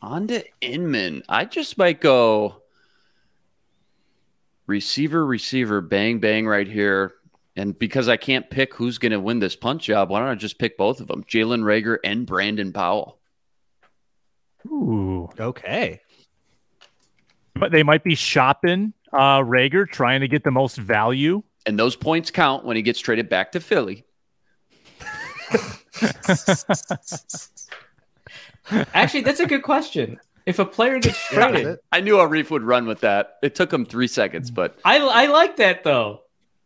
[0.00, 1.22] On to Inman.
[1.28, 2.62] I just might go
[4.66, 7.14] receiver, receiver, bang, bang right here.
[7.56, 10.36] And because I can't pick who's going to win this punt job, why don't I
[10.36, 11.24] just pick both of them?
[11.24, 13.18] Jalen Reagor and Brandon Powell.
[14.66, 15.28] Ooh.
[15.40, 16.00] okay.
[17.54, 21.42] But they might be shopping uh Reagor, trying to get the most value.
[21.66, 24.04] And those points count when he gets traded back to Philly.
[28.94, 30.18] Actually, that's a good question.
[30.46, 33.34] If a player gets traded, I knew Arif would run with that.
[33.42, 36.22] It took him three seconds, but I I like that though.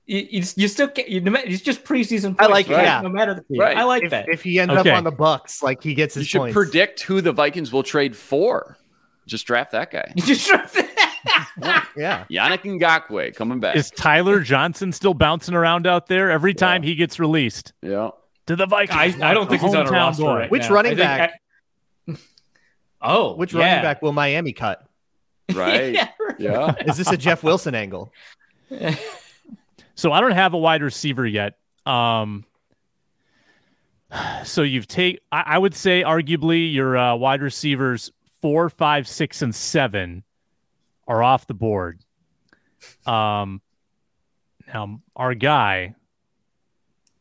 [0.07, 2.35] You, you, you still get you, no it's just preseason.
[2.39, 2.83] I like it, right?
[2.85, 3.01] yeah.
[3.03, 3.77] No matter the team, Right.
[3.77, 4.29] I like if, that.
[4.29, 4.91] if he ends Okay.
[4.91, 6.25] up on the Bucks, like he gets his.
[6.25, 6.55] you should points.
[6.55, 8.77] predict who the Vikings will trade for.
[9.27, 10.13] Just draft that guy.
[10.17, 10.49] you just
[11.97, 12.25] yeah.
[12.31, 13.77] Yannick Ngakoue coming back.
[13.77, 18.11] Is Tyler Johnson still bouncing around out there every time he gets released yeah.
[18.47, 19.21] To the Vikings?
[19.21, 20.35] I, I don't think he's on a Hometown roster boy.
[20.37, 20.75] right Which now.
[20.75, 21.41] running back?
[22.09, 22.17] I-
[23.01, 23.61] oh, Which yeah.
[23.61, 24.87] running back will Miami cut?
[25.55, 25.93] Right.
[25.95, 26.09] Yeah.
[26.39, 26.75] yeah.
[26.87, 28.13] Is this a Jeff Wilson angle?
[29.95, 31.59] So I don't have a wide receiver yet.
[31.85, 32.45] Um,
[34.45, 35.21] so you've take.
[35.31, 40.23] I, I would say arguably your uh, wide receivers four, five, six, and seven
[41.07, 42.01] are off the board.
[43.07, 43.61] Um,
[44.73, 45.95] now our guy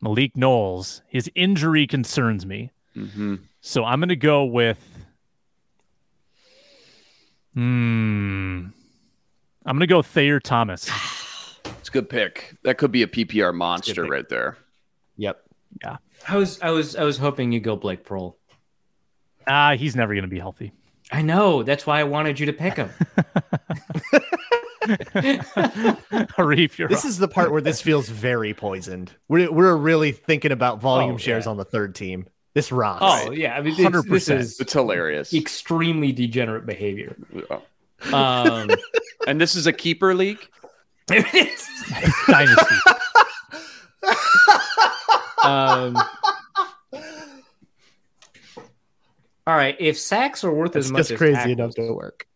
[0.02, 2.70] Malik Knowles, his injury concerns me.
[2.94, 5.06] hmm So I'm going to go with.
[7.54, 8.66] Hmm.
[9.64, 10.90] I'm gonna go Thayer Thomas.
[11.78, 12.56] It's a good pick.
[12.64, 14.10] That could be a PPR monster pick.
[14.10, 14.56] right there.
[15.16, 15.42] Yep.
[15.82, 15.96] Yeah.
[16.28, 18.34] I was I was I was hoping you'd go Blake Proehl.
[19.48, 20.72] Ah, he's never gonna be healthy.
[21.10, 21.62] I know.
[21.64, 22.90] That's why I wanted you to pick him.
[26.38, 29.12] Arif, you're This is the part where this feels very poisoned.
[29.28, 31.50] We're, we're really thinking about volume Oh, shares yeah.
[31.50, 32.26] on the third team.
[32.54, 33.00] This rocks.
[33.02, 34.38] oh yeah, I mean it's, 100%.
[34.38, 35.32] is It's hilarious.
[35.32, 37.16] extremely degenerate behavior.
[37.32, 37.60] Yeah.
[38.12, 38.70] Um,
[39.26, 40.40] And this is a keeper league.
[41.06, 42.76] dynasty.
[45.44, 45.96] um,
[49.46, 51.92] all right, if sacks are worth It's as much just as crazy tackles, enough to
[51.94, 52.26] work.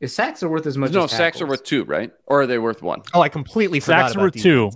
[0.00, 2.12] If sacks are worth as much no, as sacks are worth two, right?
[2.26, 3.02] Or are they worth one?
[3.14, 4.42] Oh, I completely forgot Sacks about were these.
[4.42, 4.70] two.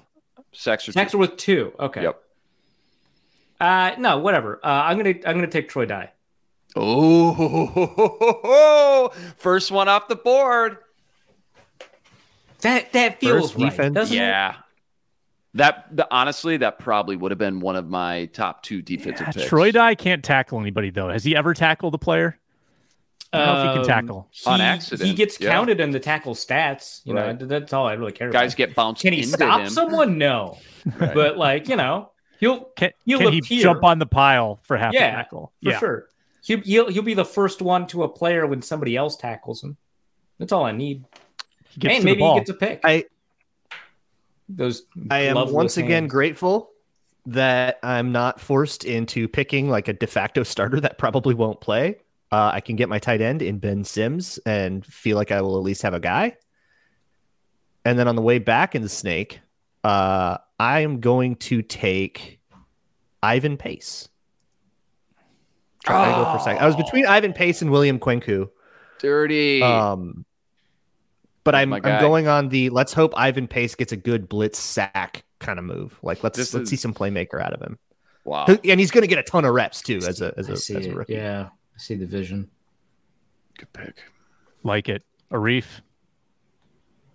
[0.52, 1.16] Sacks are sacks two.
[1.16, 1.72] are worth two.
[1.78, 2.02] Okay.
[2.02, 2.20] Yep.
[3.60, 4.58] Uh, no, whatever.
[4.64, 6.10] Uh, I'm gonna I'm gonna take Troy Dye.
[6.74, 10.78] Oh, first one off the board.
[12.62, 13.94] That that feels First right, defense?
[13.94, 14.20] doesn't it?
[14.20, 14.56] Yeah.
[15.54, 19.48] That the, honestly, that probably would have been one of my top two defensive picks.
[19.48, 21.10] Troy Dye can't tackle anybody though.
[21.10, 22.38] Has he ever tackled a player?
[23.34, 24.28] I don't know if he can Um, tackle.
[24.46, 25.50] On he- accident, He gets yeah.
[25.50, 27.00] counted in the tackle stats.
[27.04, 27.40] You Right.
[27.40, 28.38] know, that's all I really care about.
[28.40, 28.56] Guys about.
[28.58, 29.68] get bounced Can he into stop him.
[29.70, 30.18] someone?
[30.18, 30.58] No.
[30.98, 34.92] But like, you know, he'll Can, He'll can he jump on the pile for half
[34.92, 35.52] Yeah, a tackle?
[35.62, 36.08] for sure.
[36.44, 39.76] He'll, he'll he'll be the first one to a player when somebody else tackles him.
[40.38, 41.04] That's all I need.
[41.70, 42.80] He gets and to maybe he gets a pick.
[42.84, 43.04] I
[44.48, 46.70] Those I am gloveless once again grateful
[47.26, 51.98] that I'm not forced into picking like a de facto starter that probably won't play.
[52.32, 55.56] Uh, I can get my tight end in Ben Sims and feel like I will
[55.58, 56.36] at least have a guy.
[57.84, 59.40] And then on the way back in the snake,
[59.84, 62.40] uh, I am going to take
[63.22, 64.08] Ivan Pace.
[65.84, 66.62] Try to go for a second.
[66.62, 68.48] I was between Ivan Pace and William Kwenkeu.
[68.98, 69.60] Dirty.
[69.62, 70.24] Um,
[71.44, 75.24] but I'm I'm going on the let's hope Ivan Pace gets a good blitz sack
[75.40, 75.98] kind of move.
[76.02, 77.78] Like let's This let's is- see some playmaker out of him,
[78.24, 78.46] wow.
[78.46, 80.78] and he's going to get a ton of reps too as a as I a,
[80.78, 81.14] as a rookie.
[81.14, 81.50] Yeah, I
[81.82, 82.48] see the vision.
[83.58, 84.02] Good pick.
[84.62, 85.02] like it.
[85.30, 85.64] Arif.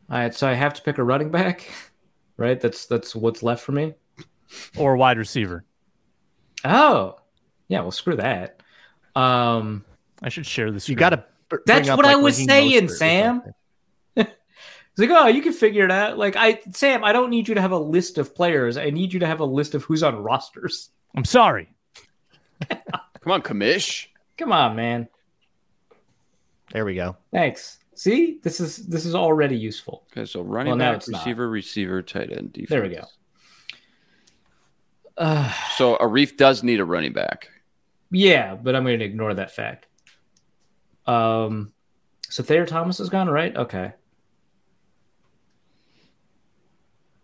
[0.10, 1.70] All right, so I have to pick a running back,
[2.38, 2.60] right?
[2.60, 3.94] That's that's what's left for me.
[4.78, 5.66] or wide receiver.
[6.64, 7.18] Oh,
[7.68, 7.82] yeah.
[7.82, 8.62] Well, screw that.
[9.16, 9.84] Um,
[10.22, 10.88] I should share this.
[10.88, 11.26] You got to.
[11.66, 13.42] That's what I was saying, Sam.
[14.16, 14.30] it's
[14.98, 16.18] like, oh, you can figure it out.
[16.18, 18.78] Like, I, Sam, I don't need you to have a list of players.
[18.78, 20.90] I need you to have a list of who's on rosters.
[21.16, 21.70] I'm sorry.
[22.70, 24.08] Come on, commish.
[24.38, 25.08] Come on, man.
[26.72, 27.18] There we go.
[27.32, 27.80] Thanks.
[27.96, 30.04] See, this is this is already useful.
[30.12, 31.20] Okay, so running Well, back, it's not.
[31.20, 32.70] receiver, receiver, tight end, defense.
[32.70, 33.06] There we go.
[35.18, 37.50] Uh, So Arif does need a running back.
[38.12, 39.88] yeah, but I'm going to ignore that fact.
[41.08, 41.74] Um,
[42.30, 43.56] so Thayer Thomas is gone, right?
[43.56, 43.94] Okay.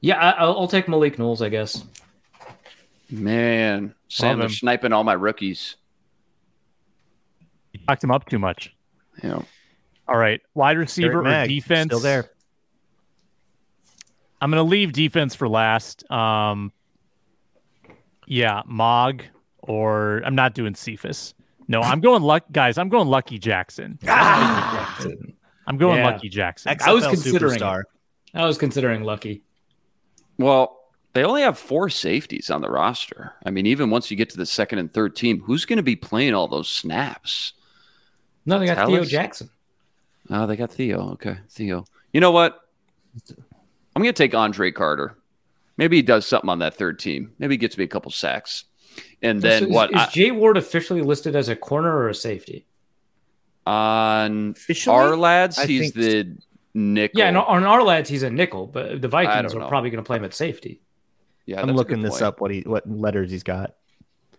[0.02, 1.84] Yeah, I, I'll, I'll take Malik Knowles, I guess.
[3.10, 5.76] Man, Sam Love is sniping all my rookies.
[7.88, 8.74] You him up too much.
[9.22, 9.46] You know,
[10.08, 10.42] All right.
[10.54, 11.88] Wide receiver Derek or Mag, defense?
[11.88, 12.30] still there.
[14.42, 16.10] I'm going to leave defense for last.
[16.12, 16.72] Um,
[18.28, 19.24] yeah, Mog
[19.60, 21.34] or I'm not doing Cephus.
[21.68, 22.78] No, I'm going luck guys.
[22.78, 23.98] I'm going Lucky Jackson.
[24.08, 26.10] I'm going Yeah.
[26.10, 26.76] Lucky Jackson.
[26.86, 27.84] I was considering superstar.
[28.34, 29.44] I was considering Lucky.
[30.38, 30.80] well,
[31.14, 33.34] they only have four safeties on the roster.
[33.46, 35.84] I mean, even once you get to the second and third team, who's going to
[35.84, 37.54] be playing all those snaps?
[38.46, 39.04] No, they got Tell Theo.
[39.06, 39.50] Jackson.
[40.30, 41.12] Oh, they got Theo.
[41.14, 41.86] Okay, Theo.
[42.12, 42.60] You know what?
[43.96, 45.16] I'm going to take Andre Carter.
[45.78, 47.32] Maybe he does something on that third team.
[47.40, 48.66] Maybe he gets me a couple sacks.
[49.22, 49.90] And then So is, what?
[49.92, 52.66] Is I- Jay Ward officially listed as a corner or a safety?
[53.66, 56.38] on Officially, Ourlads, I he's think- the
[56.74, 57.20] nickel.
[57.20, 59.68] Yeah, on Ourlads, he's a nickel, but the Vikings are know.
[59.70, 60.82] probably going to play him at safety.
[61.46, 62.22] Yeah, I'm looking this point.
[62.24, 62.42] up.
[62.42, 63.76] What he what letters he's got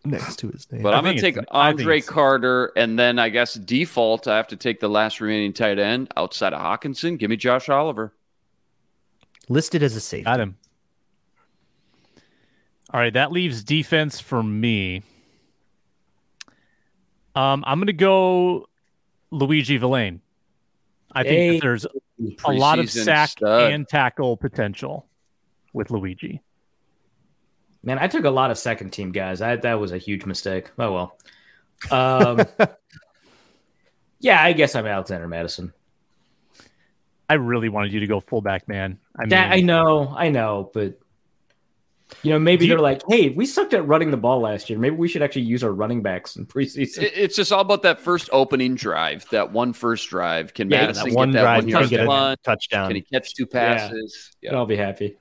[0.04, 0.82] next to his name.
[0.82, 3.54] But I I'm going to take it's- I think Andre Carter, and then I guess
[3.54, 7.16] default, I have to take the last remaining tight end outside of Hawkinson.
[7.16, 8.12] Give me Josh Oliver.
[9.48, 10.24] Listed as a safety.
[10.24, 10.56] Got him.
[12.92, 15.02] All right, that leaves defense for me.
[17.34, 18.68] Um, I'm going to go
[19.32, 20.20] Luigi Vilain.
[21.12, 21.50] I think Hey.
[21.54, 21.86] that there's
[22.44, 23.72] a lot of sack stud.
[23.72, 25.06] and tackle potential
[25.72, 26.40] with Luigi.
[27.84, 29.42] Man, I took a lot of second team guys.
[29.42, 30.70] I, that was a huge mistake.
[30.78, 31.18] Oh well.
[31.90, 32.46] Um,
[34.20, 35.72] yeah, I guess I'm Alexander Mattison.
[37.28, 38.98] I really wanted you to go fullback, man.
[39.16, 40.98] I mean, Yeah, I know, I know, but
[42.22, 44.78] You know, maybe you- they're like, "Hey, we sucked at running the ball last year.
[44.78, 47.98] Maybe we should actually use our running backs in preseason." It's just all about that
[47.98, 50.52] first opening drive, that one first drive.
[50.54, 52.36] Can Yeah, That Mattison one get that drive, one you can yard get a run?
[52.44, 52.86] touchdown.
[52.88, 54.30] Can he catch two passes?
[54.42, 54.54] Yeah.
[54.54, 55.16] I'll be happy.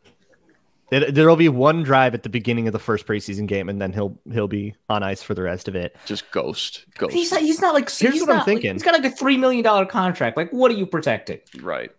[0.90, 3.94] There- There'll be one drive at the beginning of the first preseason game, and then
[3.94, 5.96] he'll he'll be on ice for the rest of it.
[6.06, 7.14] Just ghost, ghost.
[7.14, 7.42] He's not.
[7.42, 7.90] He's not like.
[7.90, 8.74] Here's he's what I'm not, like- thinking.
[8.74, 10.38] he's got like a three million dollar contract.
[10.38, 11.40] Like, what are you protecting?
[11.62, 11.92] right.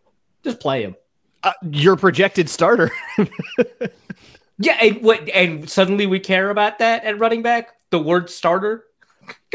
[0.44, 0.94] Just play him.
[1.42, 2.90] Uh, your projected starter.
[4.57, 5.29] Yeah, and what?
[5.31, 7.70] And suddenly we care about that at running back.
[7.90, 8.85] The word starter.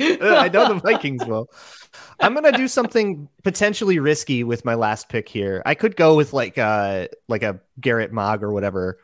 [0.00, 1.48] I know the Vikings will.
[2.20, 5.62] I'm gonna do something potentially risky with my last pick here.
[5.64, 8.98] I could go with like uh like a Garrett Mogg or whatever,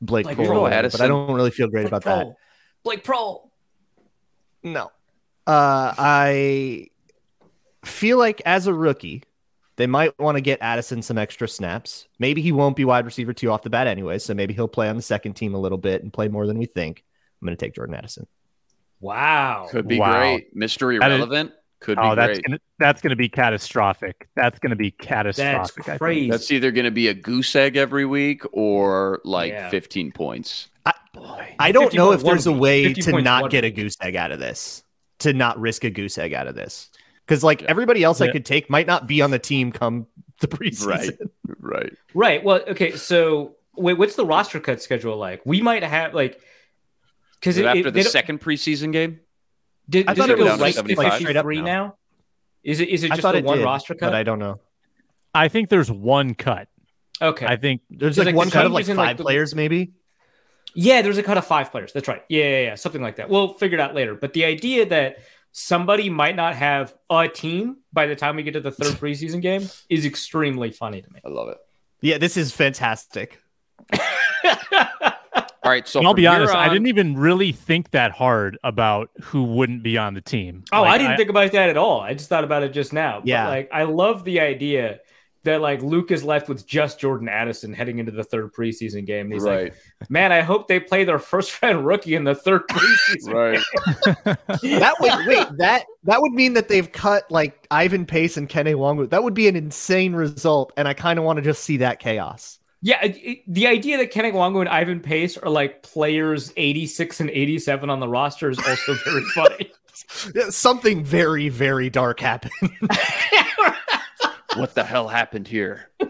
[0.00, 2.28] Blake Like Proehl, Pro but I don't really feel great about that.
[2.84, 3.50] Blake Pro.
[4.62, 4.90] No.
[5.44, 6.86] Uh, I
[7.84, 9.24] feel like as a rookie,
[9.76, 12.06] they might want to get Addison some extra snaps.
[12.20, 14.88] Maybe he won't be wide receiver two off the bat anyway, so maybe he'll play
[14.88, 17.02] on the second team a little bit and play more than we think.
[17.40, 18.28] I'm going to take Jordan Addison.
[19.00, 19.66] Wow.
[19.68, 20.16] Could be Wow.
[20.18, 20.54] great.
[20.54, 21.52] Mystery That is- relevant.
[21.82, 22.44] Could be Oh, that's great.
[22.46, 24.28] gonna that's gonna be catastrophic.
[24.36, 25.80] That's gonna be catastrophic.
[25.80, 25.98] I think.
[25.98, 26.30] crazy.
[26.30, 29.68] That's either going to be a goose egg every week or like Yeah.
[29.68, 30.68] 15 points.
[31.58, 34.32] I don't know if there's a way to not one get a goose egg out
[34.32, 34.82] of this,
[35.20, 36.88] to not risk a goose egg out of this.
[37.26, 37.68] Because like Yeah.
[37.70, 40.06] everybody else I could take might not be on the team come
[40.40, 40.86] the preseason.
[40.86, 41.18] Right.
[41.60, 41.92] Right.
[42.14, 42.44] Right.
[42.44, 42.96] Well, okay.
[42.96, 45.42] So, wait, what's the roster cut schedule like?
[45.44, 46.40] We might have like
[47.40, 49.20] because Is it it, after it, the second preseason game?
[49.88, 51.56] Did, I does thought it it go was right just to like straight up 53
[51.60, 51.64] now.
[51.64, 51.96] now?
[52.64, 54.06] Is it is it I just thought the it one did, roster cut?
[54.06, 54.60] but I don't know.
[55.34, 56.68] I think there's one cut.
[57.20, 57.46] okay.
[57.46, 59.54] I think There's There's, like, like, one the cut of like five like, the- players,
[59.54, 59.92] maybe.
[60.74, 61.92] Yeah, there's a cut of five players.
[61.92, 62.22] That's right.
[62.28, 63.28] Yeah, yeah, yeah, something like that.
[63.28, 64.14] We'll figure it out later.
[64.14, 65.18] But the idea that
[65.52, 69.42] somebody might not have a team by the time we get to the third preseason
[69.42, 71.20] game is extremely funny to me.
[71.24, 71.58] I love it.
[72.00, 73.38] Yeah, this is fantastic.
[75.64, 75.86] All right.
[75.86, 79.10] So and I'll be here honest, I um, didn't even really think that hard about
[79.22, 80.64] who wouldn't be on the team.
[80.72, 82.00] Oh, Like, I didn't think about that at all.
[82.00, 83.20] I just thought about it just now.
[83.20, 83.48] But, Yeah.
[83.48, 84.98] like I love the idea
[85.44, 89.26] that like Luke is left with just Jordan Addison heading into the third preseason game.
[89.26, 89.72] And he's Right.
[90.00, 93.32] like, man, I hope they play their first round rookie in the third preseason.
[93.32, 94.38] Right.
[94.62, 98.74] That would wait that that would mean that they've cut like Ivan Pace and Kene
[98.74, 99.10] Nwangwu.
[99.10, 101.98] That would be an insane result, and I kind of want to just see that
[102.00, 102.58] chaos.
[102.84, 107.20] Yeah, it- it- the idea that Kene Nwangwu and Ivan Pace are like players 86
[107.20, 109.70] and 87 on the roster is also very funny.
[110.34, 112.52] Yeah, Something very very dark happened.
[114.56, 115.90] what the hell happened here?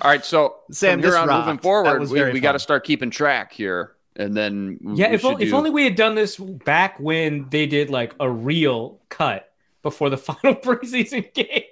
[0.00, 1.46] All right, so Sam, from here this on rocked.
[1.46, 5.34] moving forward, we, we got to start keeping track here, and then yeah, if, should
[5.36, 9.50] o- if only we had done this back when they did like a real cut
[9.82, 11.62] before the final preseason game.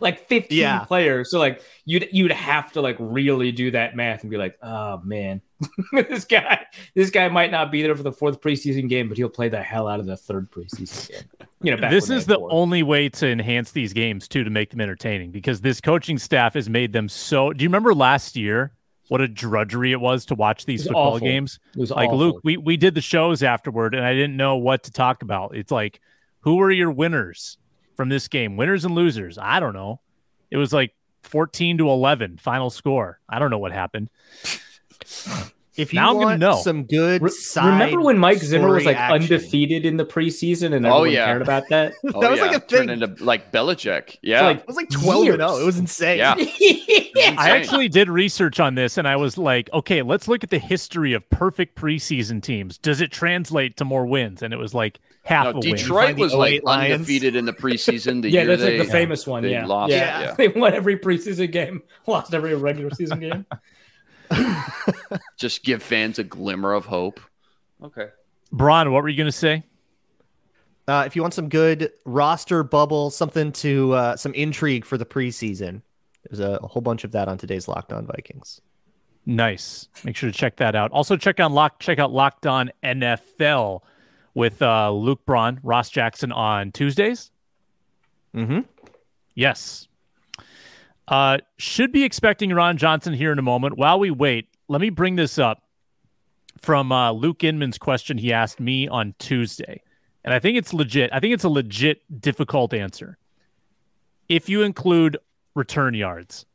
[0.00, 0.84] Like 15 Yeah.
[0.84, 1.30] players.
[1.30, 5.00] So like you'd you'd have to like really do that math and be like, oh
[5.04, 5.40] man,
[5.92, 9.28] this guy this guy might not be there for the fourth preseason game, but he'll
[9.28, 11.22] play the hell out of the third preseason game.
[11.62, 12.48] You know, back this is the four.
[12.52, 16.54] only way to enhance these games too to make them entertaining because this coaching staff
[16.54, 18.72] has made them so do you remember last year
[19.08, 21.20] what a drudgery it was to watch these was football awful.
[21.26, 22.18] games It was like awful.
[22.18, 25.54] luke we, we did the shows afterward and i didn't know what to talk about
[25.56, 26.00] it's like
[26.40, 27.56] who are your winners
[27.94, 30.00] from this game winners and losers i don't know
[30.50, 34.10] it was like 14 to 11 final score i don't know what happened
[35.76, 36.56] If you Now I'm gonna want know.
[36.62, 39.22] some good Re- side remember when Mike Zimmer was like action.
[39.22, 41.24] undefeated in the preseason and Oh, everyone yeah.
[41.26, 41.94] cared about that?
[42.14, 43.02] Oh, That was yeah, like a turned thing.
[43.02, 44.16] into like Belichick.
[44.22, 45.56] Yeah, like It was like 12 and 0.
[45.56, 46.18] It was insane.
[46.18, 46.34] Yeah.
[46.38, 46.40] I
[47.16, 47.36] Insane.
[47.38, 51.12] actually did research on this and I was like, okay, let's look at the history
[51.12, 52.78] of perfect preseason teams.
[52.78, 54.42] Does it translate to more wins?
[54.42, 55.74] And it was like half no, a win.
[55.74, 56.92] Detroit was like 08 Lions.
[56.94, 58.22] undefeated in the preseason.
[58.22, 59.42] The yeah, year that's they, like the famous one.
[59.42, 60.20] they Yeah, lost, yeah.
[60.20, 60.34] yeah.
[60.38, 63.46] they won every preseason game, lost every regular season game.
[65.36, 67.20] just give fans a glimmer of hope.
[67.82, 68.08] Okay.
[68.52, 69.64] Braun, what were you going to say?
[70.86, 75.06] Uh, if you want some good roster bubble, something to uh, some intrigue for the
[75.06, 75.80] preseason,
[76.28, 78.60] there's a, a whole bunch of that on today's Locked On Vikings.
[79.26, 79.88] Nice.
[80.04, 80.90] Make sure to check that out.
[80.90, 81.80] Also, check on Lock.
[81.80, 83.80] Check out Locked On NFL
[84.34, 87.30] with uh, Luke Braun, Ross Jackson on Tuesdays.
[88.34, 88.60] Mm-hmm.
[89.34, 89.88] Yes.
[91.06, 93.76] Uh, should be expecting Ron Johnson here in a moment.
[93.76, 95.62] While we wait, let me bring this up
[96.58, 99.82] from uh, Luke Inman's question he asked me on Tuesday.
[100.24, 101.10] And I think it's legit.
[101.12, 103.18] I think it's a legit difficult answer.
[104.28, 105.18] If you include
[105.54, 106.46] return yards,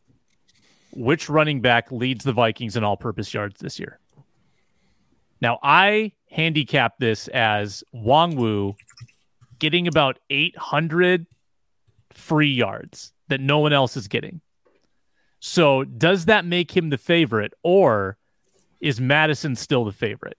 [0.91, 3.99] which running back leads the Vikings in all purpose yards this year?
[5.39, 8.75] Now, I handicap this as Nwangwu
[9.59, 11.25] getting about 800
[12.11, 14.41] free yards that no one else is getting.
[15.39, 18.17] So does that make him the favorite, or
[18.81, 20.37] is Mattison still the favorite?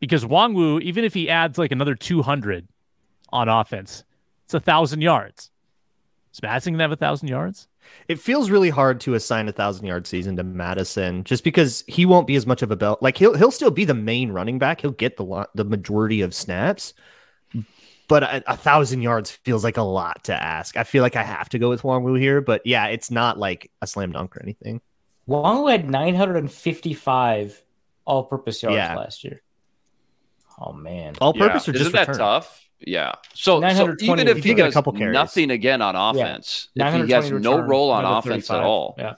[0.00, 2.66] Because Nwangwu, even if he adds like another 200
[3.30, 4.04] on offense,
[4.44, 5.50] it's a thousand yards.
[6.34, 7.68] Is Mattison gonna have a thousand yards?
[8.08, 12.04] It feels really hard to assign a thousand yard season to Mattison just because he
[12.06, 13.02] won't be as much of a belt.
[13.02, 14.80] Like he'll he'll still be the main running back.
[14.80, 16.94] He'll get the lo- the majority of snaps,
[18.08, 20.76] but a, a thousand yards feels like a lot to ask.
[20.76, 23.70] I feel like I have to go with Nwangwu here, but yeah, it's not like
[23.80, 24.80] a slam dunk or anything.
[25.28, 27.62] Nwangwu had 955
[28.04, 28.96] all-purpose yards Yeah.
[28.96, 29.42] last year.
[30.60, 31.14] Oh man.
[31.20, 31.70] All purpose Yeah.
[31.70, 32.18] or just Isn't that return?
[32.18, 32.68] tough?
[32.86, 33.12] Yeah.
[33.34, 36.82] So, so even if if he you a does couple nothing again on offense, if
[36.82, 39.14] he 920 has no role on offense at all, Yeah.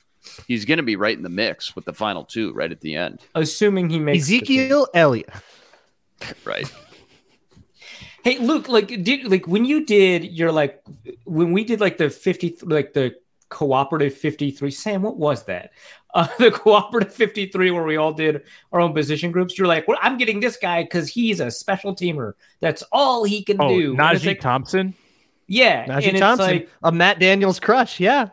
[0.47, 2.97] he's going to be right in the mix with the final two right at the
[2.97, 3.21] end.
[3.35, 4.37] Assuming he makes the.
[4.37, 5.31] Ezekiel Elliott.
[6.45, 6.71] Right.
[8.23, 10.83] Hey, Luke, like did like when you did your like
[11.25, 13.15] when we did like the 50 like the
[13.55, 15.71] cooperative 53 Sam, what was that?
[16.15, 19.59] Uh, the cooperative 53 where we all did our own position groups.
[19.59, 22.35] You're like, well, I'm getting this guy because he's a special teamer.
[22.61, 23.97] That's all he can Oh, do.
[23.99, 24.95] And it's Najee like- Thompson.
[25.49, 25.85] yeah.
[25.87, 27.99] Najee and it's Thompson, like a Matt Daniels crush.
[27.99, 28.29] Yeah.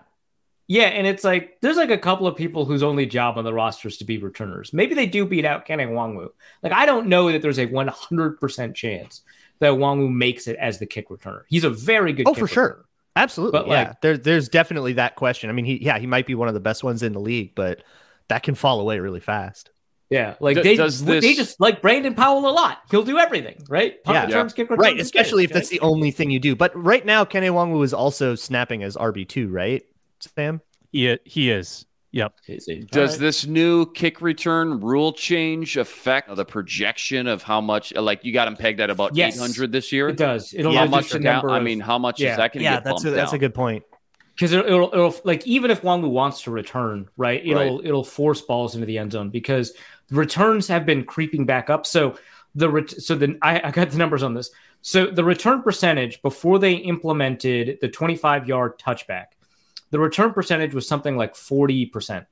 [0.68, 3.52] Yeah, and it's like there's like a couple of people whose only job on the
[3.54, 4.74] roster is to be returners.
[4.74, 6.30] Maybe they do beat out Kene Nwangwu.
[6.62, 9.22] Like I don't know that there's a 100% chance
[9.58, 11.46] that Nwangwu makes it as the kick returner.
[11.50, 12.86] He's a very good Oh, kick for sure.
[13.16, 13.22] Returner.
[13.24, 13.60] Absolutely.
[13.60, 13.74] But, yeah.
[13.90, 15.50] like- there, there's definitely that question.
[15.50, 17.54] I mean, he yeah, he might be one of the best ones in the league,
[17.56, 17.84] but
[18.30, 19.72] that can fall away really fast.
[20.10, 22.80] Yeah, like D- they does they this- just like Brandon Powell a lot.
[22.92, 24.04] He'll do everything, right?
[24.04, 24.26] Punt Yeah.
[24.26, 26.54] returns, kick Right, and especially if that's the only thing you do.
[26.56, 29.84] But right now, Kene Nwangwu is also snapping as RB two, right?
[30.20, 30.60] Sam.
[30.92, 31.86] He, he is.
[32.14, 32.34] Yep.
[32.50, 32.60] right?
[32.92, 33.20] Does Alright.
[33.20, 37.94] this new kick return rule change affect the projection of how much?
[37.96, 39.38] Like you got him pegged at about Yes.
[39.38, 40.10] 800 this year.
[40.10, 40.54] it does?
[40.54, 41.36] It'll Yeah, How much the down?
[41.36, 42.32] number I mean, how much Yeah.
[42.32, 43.36] is that going to Yeah, get that's bumped a, that's down?
[43.38, 43.84] a good point.
[44.36, 47.42] because it'll, it'll, it'll like even if Nwangwu wants to return, right?
[47.46, 49.74] It'll it'll force balls into the end zone because
[50.10, 51.86] returns have been creeping back up.
[51.86, 52.16] So
[52.56, 54.50] the ret- so then I, I got the numbers on this.
[54.82, 59.26] So the return percentage before they implemented the 25 yard touchback,
[59.92, 62.26] the return percentage was something like 40 percent,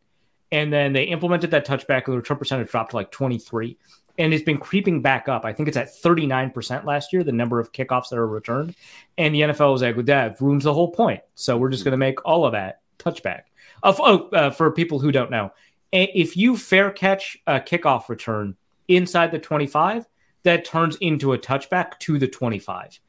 [0.52, 3.78] and then they implemented that touchback, and the return percentage dropped to like 23.
[4.18, 5.46] And it's been creeping back up.
[5.46, 8.76] I think it's at 39% last year, the number of kickoffs that are returned.
[9.18, 11.22] And the NFL was like, well, that ruins the whole point.
[11.36, 13.44] So we're just going to make all of that touchback.
[13.82, 15.54] Oh, uh, for people who don't know,
[15.94, 18.58] a- if you fair catch a kickoff return
[18.90, 20.06] inside the 25,
[20.44, 23.00] that turns into a touchback to the 25.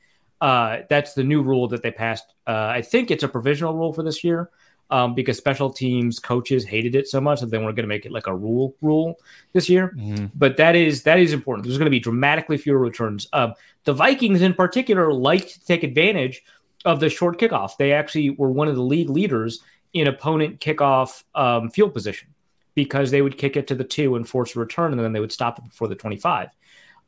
[0.41, 2.35] Uh, that's the new rule that they passed.
[2.47, 4.51] Uh, I think it's a provisional rule for this year
[4.91, 8.07] um, because special teams coaches hated it so much that they weren't going to make
[8.07, 9.19] it like a rule rule
[9.53, 9.95] this year
[10.35, 11.67] but that is that is important.
[11.67, 13.29] There's going to be dramatically fewer returns.
[13.33, 16.43] Um, the Vikings, in particular, liked to take advantage
[16.85, 17.77] of the short kickoff.
[17.79, 19.61] They actually were one of the league leaders
[19.93, 22.29] in opponent kickoff um, field position
[22.75, 25.21] because they would kick it to the two and force a return, and then they
[25.21, 26.49] would stop it before the 25.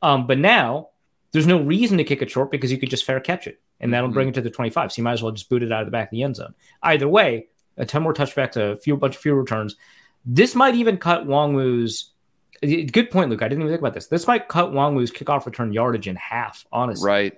[0.01, 0.89] Um, but now
[1.33, 3.93] there's no reason to kick it short because you could just fair catch it, and
[3.93, 4.13] that'll mm-hmm.
[4.13, 4.91] bring it to the 25.
[4.91, 6.37] So you might as well just boot it out of the back of the end
[6.37, 6.53] zone.
[6.81, 9.75] Either way, a 10 more touchbacks, a few bunch of fewer returns.
[10.25, 12.13] This might even cut Nwangwu's
[12.63, 13.41] Good point, Luke.
[13.41, 14.07] I didn't even think about this.
[14.07, 17.09] This might cut Nwangwu's kickoff return yardage in half, honestly.
[17.09, 17.33] Right.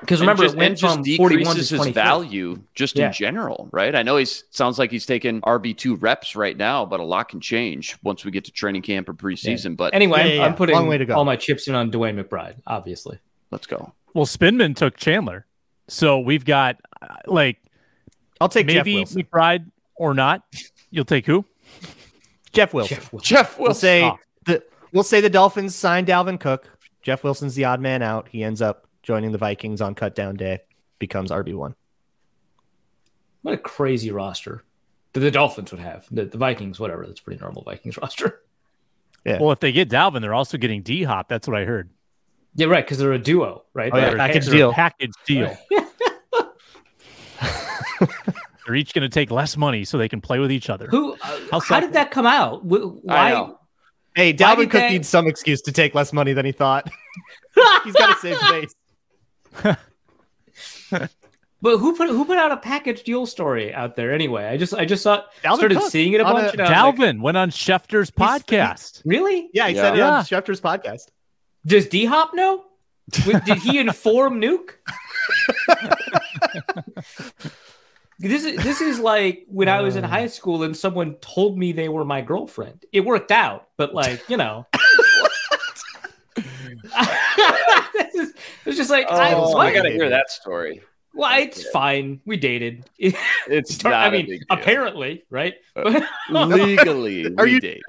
[0.00, 3.06] Because remember, just, it went and just from 41 to decreases his value just Yeah.
[3.06, 3.94] in general, right?
[3.94, 7.28] I know he's sounds like he's taking RB two reps right now, but a lot
[7.28, 9.76] can change once we get to training camp or preseason.
[9.76, 11.14] But Anyway, Yeah, I'm, yeah, I'm putting Long way to go.
[11.14, 13.18] all my chips in on DeWayne McBride, obviously.
[13.50, 13.92] let's go.
[14.14, 15.46] Well, Spinman took Chandler.
[15.88, 17.58] So we've got uh, like
[18.40, 19.22] I'll take Jeff maybe Wilson.
[19.22, 20.42] McBride or not.
[20.90, 21.44] You'll take who?
[22.52, 22.96] Jeff Wilson.
[22.96, 23.36] Jeff Wilson.
[23.36, 24.18] Jeff We'll say Oh.
[24.46, 26.68] the we'll say the Dolphins signed Dalvin Cook.
[27.02, 28.28] Jeff Wilson's the odd man out.
[28.30, 30.60] He ends up joining the Vikings on cut down day,
[30.98, 31.74] becomes RB one.
[33.42, 34.64] What a crazy roster
[35.12, 36.06] that the Dolphins would have.
[36.10, 37.06] The, the Vikings, whatever.
[37.06, 38.40] That's a pretty normal Vikings roster.
[39.24, 39.38] Yeah.
[39.40, 41.28] Well, if they get Dalvin, they're also getting D Hop.
[41.28, 41.90] That's what I heard.
[42.56, 42.84] Yeah, right.
[42.84, 43.92] Because they're a duo, right?
[43.92, 44.72] Oh, yeah, They're a- package they're a deal.
[44.72, 45.56] Package deal.
[48.66, 50.86] they're each going to take less money so they can play with each other.
[50.88, 51.14] Who?
[51.22, 52.62] Uh, How how, did that come out?
[52.62, 53.30] Wh- I Why?
[53.30, 53.58] know.
[54.14, 56.52] Hey, Why Dalvin did Cook they- needs some excuse to take less money than he
[56.52, 56.88] thought.
[57.84, 58.74] He's got to save face.
[60.90, 64.44] But who put who put out a package deal story out there anyway?
[64.44, 66.48] I just I just saw Dalvin started Cook seeing it a on bunch.
[66.48, 69.00] a- and I was like, Dalvin went on Schefter's podcast.
[69.06, 69.48] really?
[69.54, 69.80] Yeah, he Yeah.
[69.82, 70.10] said it Yeah.
[70.18, 71.08] on Schefter's podcast.
[71.64, 72.64] Does D Hop know?
[73.10, 74.72] Did he inform Nuke?
[78.18, 81.72] this is this is like when I was in high school and someone told me
[81.72, 82.84] they were my girlfriend.
[82.92, 84.66] It worked out, but like you know,
[86.36, 86.92] this is,
[88.66, 89.66] it's just like I, Oh, what?
[89.66, 90.82] I got to hear that story.
[91.16, 92.20] Well, it's fine.
[92.24, 92.84] We dated.
[93.46, 94.46] It's I not a mean, big deal.
[94.58, 95.54] apparently, right?
[95.76, 96.00] Uh,
[96.30, 97.26] legally.
[97.36, 97.82] Are we you- dated.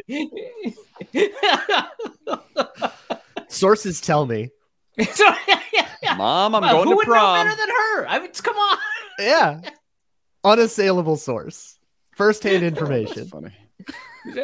[3.48, 4.50] Sources tell me.
[5.12, 5.26] So-
[6.18, 7.38] Mom, I'm Well, going who to would know prom.
[7.46, 8.08] better than her?
[8.08, 8.78] I mean, come on.
[9.20, 9.62] Yeah.
[10.44, 11.78] Unassailable source.
[12.16, 13.28] First-hand That's information.
[13.28, 13.52] funny.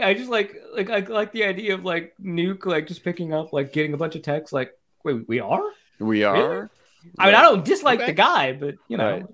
[0.02, 3.52] I just like like I like the idea of like Nuke like just picking up
[3.54, 4.72] like getting a bunch of texts like
[5.04, 5.64] wait we are.
[6.00, 6.70] We are.
[7.18, 8.08] I mean I don't dislike Okay.
[8.08, 9.26] the guy, but you know Right.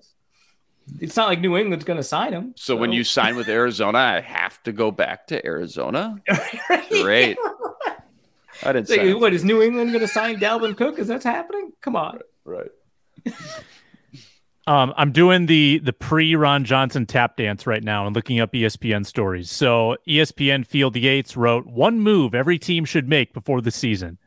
[0.99, 2.53] it's not like New England's going to sign him.
[2.55, 6.15] So when you sign with Arizona, I have to go back to Arizona.
[6.89, 7.37] Great.
[8.63, 10.97] I didn't Say, say what is New England going to sign Dalvin Cook?
[10.97, 11.73] Is that happening?
[11.81, 12.19] Come on.
[12.45, 12.71] right.
[14.65, 18.51] Um, I'm doing the the pre Ron Johnson tap dance right now and looking up
[18.51, 19.49] ESPN stories.
[19.49, 24.17] So ESPN Field Yates wrote one move every team should make before the season.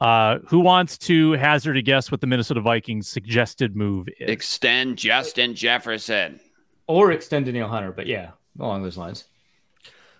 [0.00, 4.28] Uh, who wants to hazard a guess what the Minnesota Vikings suggested move is?
[4.28, 6.40] Extend Justin Jefferson.
[6.86, 9.24] Or extend Danielle Hunter, but yeah, along those lines.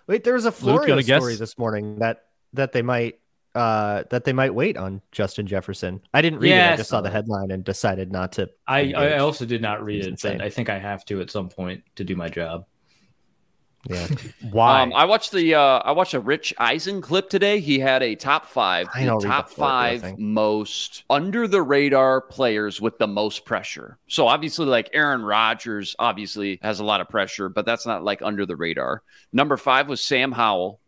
[0.07, 1.37] Wait, there was a you Florio wanna guess?
[1.37, 3.19] this morning that that they might
[3.53, 6.01] uh that they might wait on Justin Jefferson.
[6.13, 6.59] I didn't read it.
[6.59, 8.49] I I just saw saw the headline and decided not to.
[8.67, 11.49] I, I also did not read it, but I think I have to at some
[11.49, 12.65] point to do my job.
[13.87, 14.07] Yeah,
[14.51, 14.81] Why?
[14.81, 17.59] Um, I watched the uh, I watched a Rich Eisen clip today.
[17.59, 22.21] He had a top five, I the don't the top five most under the radar
[22.21, 23.97] players with the most pressure.
[24.07, 28.21] So obviously, like Aaron Rodgers, obviously has a lot of pressure, but that's not like
[28.21, 29.03] under the radar.
[29.31, 30.79] Number five was Sam Howell.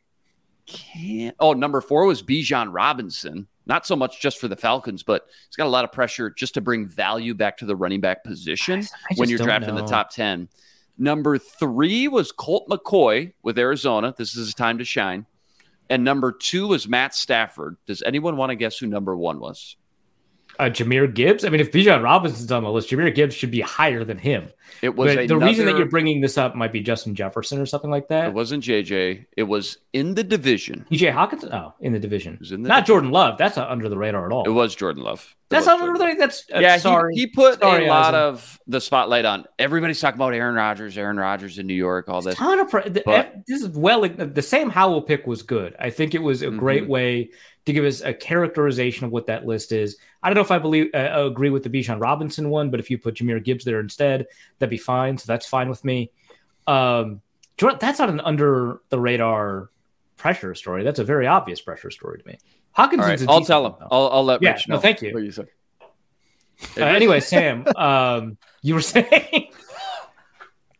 [0.65, 1.35] Can't.
[1.39, 3.47] Oh, number four was Bijan Robinson.
[3.67, 6.53] Not so much just for the Falcons, but he's got a lot of pressure just
[6.53, 10.09] to bring value back to the running back position I when you're drafting the top
[10.09, 10.47] 10.
[10.97, 14.15] Number three was Colt McCoy with Arizona.
[14.17, 15.25] This is his time to shine.
[15.89, 17.77] And number two was Matt Stafford.
[17.85, 19.77] Does anyone want to guess who number one was?
[20.59, 21.45] Uh, Jahmyr Gibbs.
[21.45, 24.49] I mean, if Bijan Robinson's on the list, Jahmyr Gibbs should be higher than him.
[24.81, 27.65] It was But the reason that you're bringing this up might be Justin Jefferson or
[27.65, 28.27] something like that.
[28.27, 29.25] It wasn't JJ.
[29.35, 30.85] It was in the division.
[30.91, 31.53] TJ Hockenson?
[31.53, 32.37] Oh, in the division.
[32.51, 32.85] in the not division.
[32.85, 33.37] Jordan Love.
[33.37, 34.45] That's not under the radar at all.
[34.45, 35.21] It was Jordan Love.
[35.21, 37.15] It That's not under the That's uh, yeah, sorry.
[37.15, 39.45] he, he put Sorry, a lot of the spotlight on.
[39.57, 42.35] Everybody's talking about Aaron Rodgers, Aaron Rodgers in New York, all this.
[42.35, 45.75] ton of pre- the, this is well the Sam Howell pick was good.
[45.79, 46.87] I think it was a great Mhm.
[46.87, 47.29] way
[47.67, 49.97] to give us a characterization of what that list is.
[50.23, 52.89] I don't know if I believe uh, agree with the Bijan Robinson one, but if
[52.89, 54.25] you put Jahmyr Gibbs there instead,
[54.57, 55.17] that'd be fine.
[55.17, 56.09] So that's fine with me.
[56.65, 57.21] Um,
[57.59, 59.69] that's not an under the radar
[60.15, 60.83] pressure story.
[60.83, 62.37] That's a very obvious pressure story to me.
[62.71, 63.73] Hawkins All right, I'll tell him.
[63.91, 65.13] I'll, I'll let Yeah, Rich no, thank you.
[65.13, 65.43] What you say.
[66.77, 69.49] Uh, anyway, Sam, um, you were saying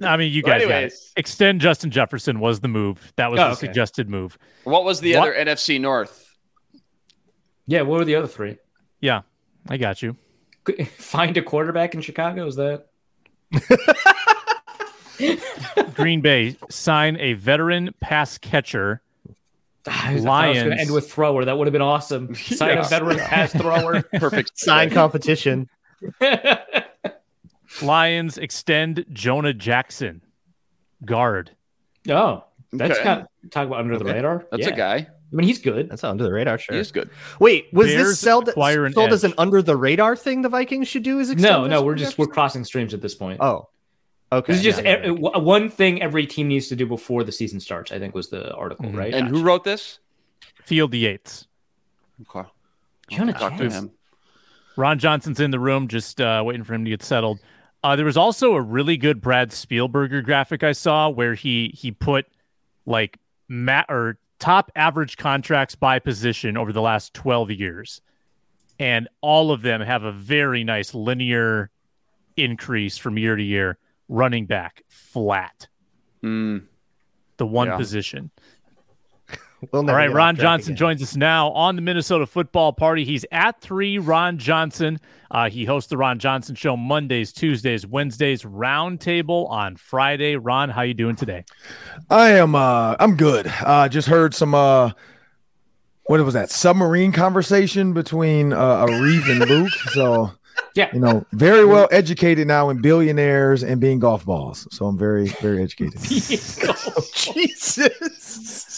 [0.01, 3.11] I mean, you Well, guys got extend Justin Jefferson was the move.
[3.15, 3.59] That was Oh, the okay.
[3.59, 4.37] suggested move.
[4.63, 5.35] What was the What?
[5.35, 6.23] other NFC North?
[7.67, 7.81] Yeah.
[7.83, 8.57] What were the other three?
[9.01, 9.21] Yeah,
[9.69, 10.15] I got you.
[10.97, 12.47] Find a quarterback in Chicago.
[12.47, 12.87] Is that?
[15.95, 19.01] Green Bay sign a veteran pass catcher.
[19.87, 20.75] Ah, I was going Lions.
[20.75, 21.45] to end with thrower.
[21.45, 22.35] That would have been awesome.
[22.35, 22.85] Sign Yeah.
[22.85, 24.01] a veteran pass thrower.
[24.13, 24.57] Perfect.
[24.59, 25.69] sign competition.
[27.81, 30.21] Lions extend Jonah Jackson,
[31.05, 31.51] guard.
[32.09, 32.43] oh,
[32.73, 33.03] that's Okay.
[33.03, 34.45] kind of talk about under the radar.
[34.51, 34.73] That's Yeah.
[34.73, 35.07] a guy.
[35.31, 35.89] I mean, he's good.
[35.89, 36.57] That's under the radar.
[36.57, 36.75] Sure.
[36.75, 37.09] he's good.
[37.39, 40.41] Wait, was Bears this sold, acquire an sold as an under the radar thing?
[40.41, 43.13] The Vikings should do is extend No, no, we're just we're crossing streams at this
[43.15, 43.41] point.
[43.41, 43.67] Oh,
[44.31, 44.53] okay.
[44.53, 47.23] this is just yeah, yeah, e- w- one thing every team needs to do before
[47.25, 47.91] the season starts.
[47.91, 48.95] I think was the article, Mhm.
[48.97, 49.13] right?
[49.13, 49.99] And who wrote this?
[50.63, 51.47] Field the Yates.
[52.33, 52.47] Okay.
[53.09, 53.91] Jonah Talk to him.
[54.77, 57.39] Ron Johnson's in the room, just uh, waiting for him to get settled.
[57.83, 61.91] Uh, there was also a really good Brad Spielberger graphic I saw where he he
[61.91, 62.25] put
[62.85, 63.17] like
[63.49, 68.01] mat or top average contracts by position over the last 12 years.
[68.79, 71.71] And all of them have a very nice linear
[72.35, 73.77] increase from year to year.
[74.09, 75.67] Running back flat,
[76.23, 76.63] Mm,
[77.37, 77.77] the one Yeah.
[77.77, 78.31] position.
[79.71, 80.77] We'll All never right, Ron Johnson again.
[80.77, 83.03] joins us now on the Minnesota Football Party.
[83.05, 83.97] He's at three.
[83.97, 84.99] Ron Johnson.
[85.31, 88.43] Uh, he hosts the Ron Johnson Show Mondays, Tuesdays, Wednesdays.
[88.43, 90.35] Roundtable on Friday.
[90.35, 91.43] Ron, how you doing today?
[92.09, 93.51] I am uh I'm good.
[93.61, 94.91] Uh just heard some uh
[96.03, 99.71] what was that submarine conversation between uh Arif and Luke.
[99.91, 100.31] So
[100.75, 100.89] Yeah.
[100.93, 104.67] you know, very well educated now in billionaires and being golf balls.
[104.71, 105.99] So I'm very, very educated.
[107.13, 108.76] Jesus.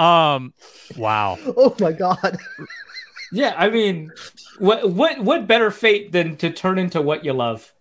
[0.00, 0.54] Um,
[0.96, 1.38] wow.
[1.56, 2.38] Oh my God.
[3.32, 4.10] yeah, I mean,
[4.58, 7.72] what what what better fate than to turn into what you love?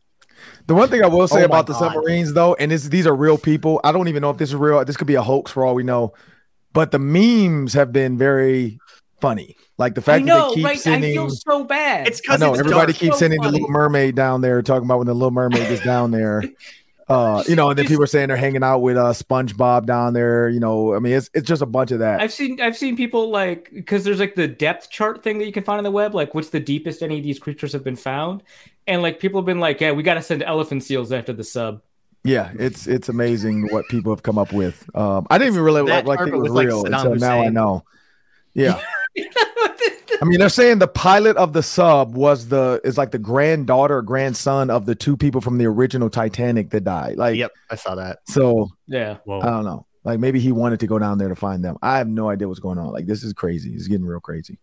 [0.68, 1.80] The one thing I will say Oh my about the God.
[1.94, 3.82] submarines, though, and this, these are real people.
[3.84, 4.84] I don't even know if this is real.
[4.86, 6.14] This could be a hoax for all we know.
[6.74, 8.80] But the memes have been very
[9.22, 9.56] funny.
[9.78, 10.88] Like the I fact that know, they keep right?
[10.88, 12.08] I feel so bad.
[12.08, 12.98] It's I because know everybody dark.
[12.98, 13.50] keeps So sending the.
[13.50, 16.44] Little Mermaid down there, talking about when the Little Mermaid is down there.
[17.10, 19.88] Uh, you know, and then Just- people are saying they're hanging out with uh SpongeBob
[19.88, 20.48] down there.
[20.48, 22.22] You know, I mean, it's it's just a bunch of that.
[22.22, 25.52] I've seen I've seen people like because there's like the depth chart thing that you
[25.52, 27.96] can find on the web, like what's the deepest any of these creatures have been
[27.96, 28.44] found,
[28.86, 31.44] and like people have been like, yeah, we got to send elephant seals after the
[31.44, 31.82] sub.
[32.24, 34.88] Yeah, it's it's amazing what people have come up with.
[34.96, 36.84] Um, I didn't even really That like, like think it carpet was with, like, real
[36.84, 37.42] Saddam until now.
[37.42, 37.86] I know.
[38.54, 38.82] Yeah,
[40.22, 43.98] I mean, they're saying the pilot of the sub was the is like the granddaughter
[43.98, 47.18] or grandson of the two people from the original Titanic that died.
[47.18, 48.20] Like, Yep, I saw that.
[48.28, 49.40] so yeah, Whoa.
[49.40, 49.86] I don't know.
[50.04, 51.78] Like maybe he wanted to go down there to find them.
[51.82, 52.88] I have no idea what's going on.
[52.92, 53.74] Like this is crazy.
[53.74, 54.58] It's getting real crazy.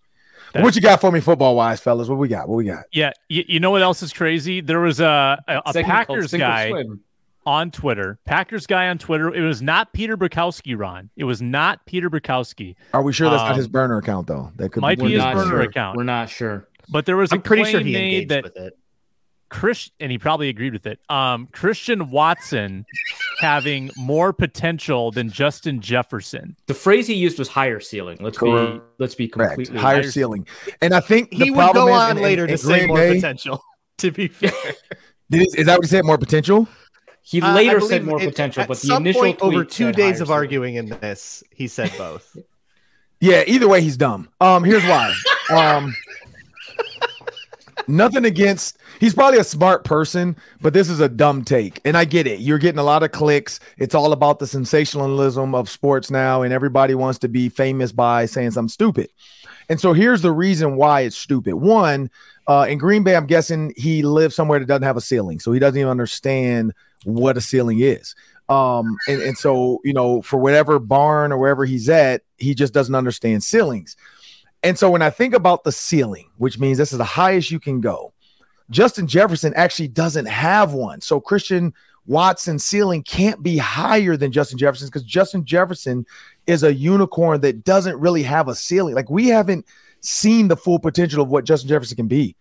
[0.52, 2.08] That- what you got for me, football wise, fellas?
[2.08, 2.48] What we got?
[2.48, 2.84] What we got?
[2.92, 4.60] Yeah, you, you know what else is crazy?
[4.60, 7.00] There was a a, a Packers guy Swim.
[7.46, 8.18] On Twitter.
[8.26, 9.32] Packers guy on Twitter.
[9.34, 11.08] It was not Peter Bukowski, Ron.
[11.16, 12.74] It was not Peter Bukowski.
[12.92, 14.50] Are we sure that's not Um, his burner account though?
[14.56, 15.60] That could might be be his burner sure.
[15.62, 15.96] account.
[15.96, 16.68] We're not sure.
[16.90, 18.78] But there was a I'm pretty sure claim he made engaged that with it.
[19.48, 20.98] Chris and he probably agreed with it.
[21.08, 22.84] Um, Christian Watson
[23.38, 26.56] having more potential than Justin Jefferson.
[26.66, 28.18] The phrase he used was higher ceiling.
[28.20, 29.50] Let's be let's be correct.
[29.54, 30.48] completely Higher higher- ceiling.
[30.82, 32.96] And I think He would go on in- later in- to in say Green more
[32.98, 33.62] Bay- potential.
[33.98, 34.50] To be fair,
[35.30, 36.04] Did is that what he said?
[36.04, 36.68] More potential?
[37.28, 39.64] He Uh, later believe said more it- potential, at but the some initial point over
[39.64, 40.38] two said days of ceiling.
[40.38, 42.36] arguing in this, he said both.
[43.18, 44.28] Yeah, either way, he's dumb.
[44.42, 45.14] Um, here's why.
[45.50, 45.94] Um,
[47.88, 48.76] nothing against.
[49.00, 52.40] He's probably a smart person, but this is a dumb take, and I get it.
[52.40, 53.58] You're getting a lot of clicks.
[53.78, 58.26] It's all about the sensationalism of sports now, and everybody wants to be famous by
[58.26, 59.08] saying something stupid.
[59.68, 61.54] And so here's the reason why it's stupid.
[61.54, 62.10] One,
[62.46, 65.52] uh, in Green Bay, I'm guessing he lives somewhere that doesn't have a ceiling, so
[65.52, 66.72] he doesn't even understand
[67.04, 68.14] what a ceiling is.
[68.48, 72.72] Um, and, and so you know, for whatever barn or wherever he's at, he just
[72.72, 73.96] doesn't understand ceilings.
[74.62, 77.60] And so when I think about the ceiling, which means this is the highest you
[77.60, 78.12] can go,
[78.70, 81.00] Justin Jefferson actually doesn't have one.
[81.00, 81.72] So Christian
[82.06, 86.06] Watson's ceiling can't be higher than Justin Jefferson's because Justin Jefferson
[86.46, 88.94] is a unicorn that doesn't really have a ceiling.
[88.94, 89.66] Like we haven't
[90.00, 92.36] seen the full potential of what Justin Jefferson can be.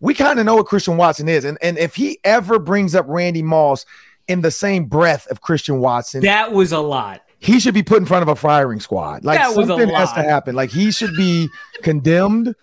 [0.00, 1.44] We kind of know what Christian Watson is.
[1.44, 3.84] And, and if he ever brings up Randy Moss
[4.26, 7.22] in the same breath of Christian Watson, That was a lot.
[7.38, 9.24] he should be put in front of a firing squad.
[9.24, 10.54] Like something has to happen.
[10.56, 11.48] Like he should be
[11.82, 12.54] condemned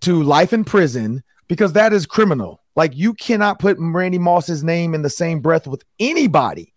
[0.00, 2.60] to life in prison because that is criminal.
[2.76, 6.74] Like you cannot put Randy Moss's name in the same breath with anybody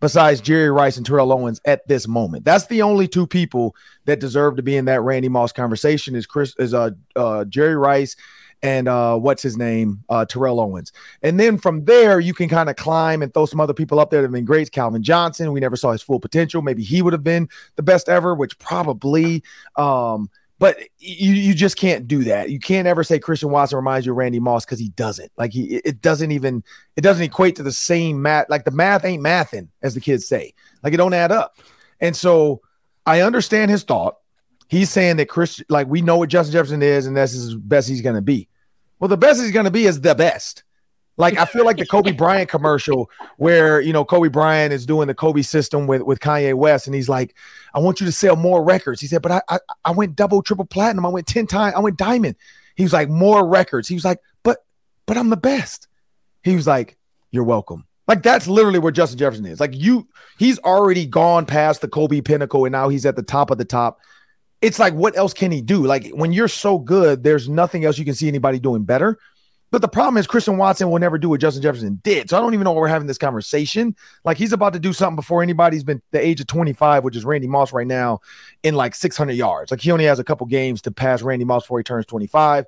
[0.00, 2.44] besides Jerry Rice and Terrell Owens at this moment.
[2.44, 3.74] That's the only two people
[4.06, 7.76] that deserve to be in that Randy Moss conversation is Chris is uh, uh Jerry
[7.76, 8.16] Rice
[8.62, 10.92] and uh what's his name uh Terrell Owens.
[11.22, 14.10] And then from there you can kind of climb and throw some other people up
[14.10, 14.72] there that have been great.
[14.72, 16.62] Calvin Johnson, we never saw his full potential.
[16.62, 19.42] Maybe he would have been the best ever, which probably
[19.76, 20.30] um
[20.60, 22.50] but you you just can't do that.
[22.50, 25.32] You can't ever say Christian Watson reminds you of Randy Moss because he doesn't.
[25.38, 26.62] Like he it doesn't even
[26.96, 28.50] it doesn't equate to the same math.
[28.50, 30.52] Like the math ain't mathing, as the kids say.
[30.84, 31.56] Like it don't add up.
[31.98, 32.60] And so
[33.06, 34.18] I understand his thought.
[34.68, 37.88] He's saying that Chris, like we know what Justin Jefferson is, and that's as best
[37.88, 38.46] he's gonna be.
[38.98, 40.64] Well, the best he's gonna be is the best.
[41.16, 45.06] Like I feel like the Kobe Bryant commercial where you know Kobe Bryant is doing
[45.06, 47.34] the Kobe system with with Kanye West, and he's like,
[47.74, 50.42] "I want you to sell more records." He said, "But I I, I went double,
[50.42, 51.04] triple platinum.
[51.04, 51.74] I went ten times.
[51.76, 52.36] I went diamond."
[52.74, 54.64] He was like, "More records." He was like, "But
[55.06, 55.88] but I'm the best."
[56.42, 56.96] He was like,
[57.30, 59.60] "You're welcome." Like that's literally where Justin Jefferson is.
[59.60, 63.52] Like you, he's already gone past the Kobe pinnacle, and now he's at the top
[63.52, 64.00] of the top.
[64.60, 65.86] It's like, what else can he do?
[65.86, 69.16] Like when you're so good, there's nothing else you can see anybody doing better.
[69.70, 72.28] But the problem is Christian Watson will never do what Justin Jefferson did.
[72.28, 73.94] So I don't even know why we're having this conversation.
[74.24, 77.24] Like he's about to do something before anybody's been the age of 25, which is
[77.24, 78.20] Randy Moss right now,
[78.62, 79.70] in like 600 yards.
[79.70, 82.66] Like he only has a couple games to pass Randy Moss before he turns 25.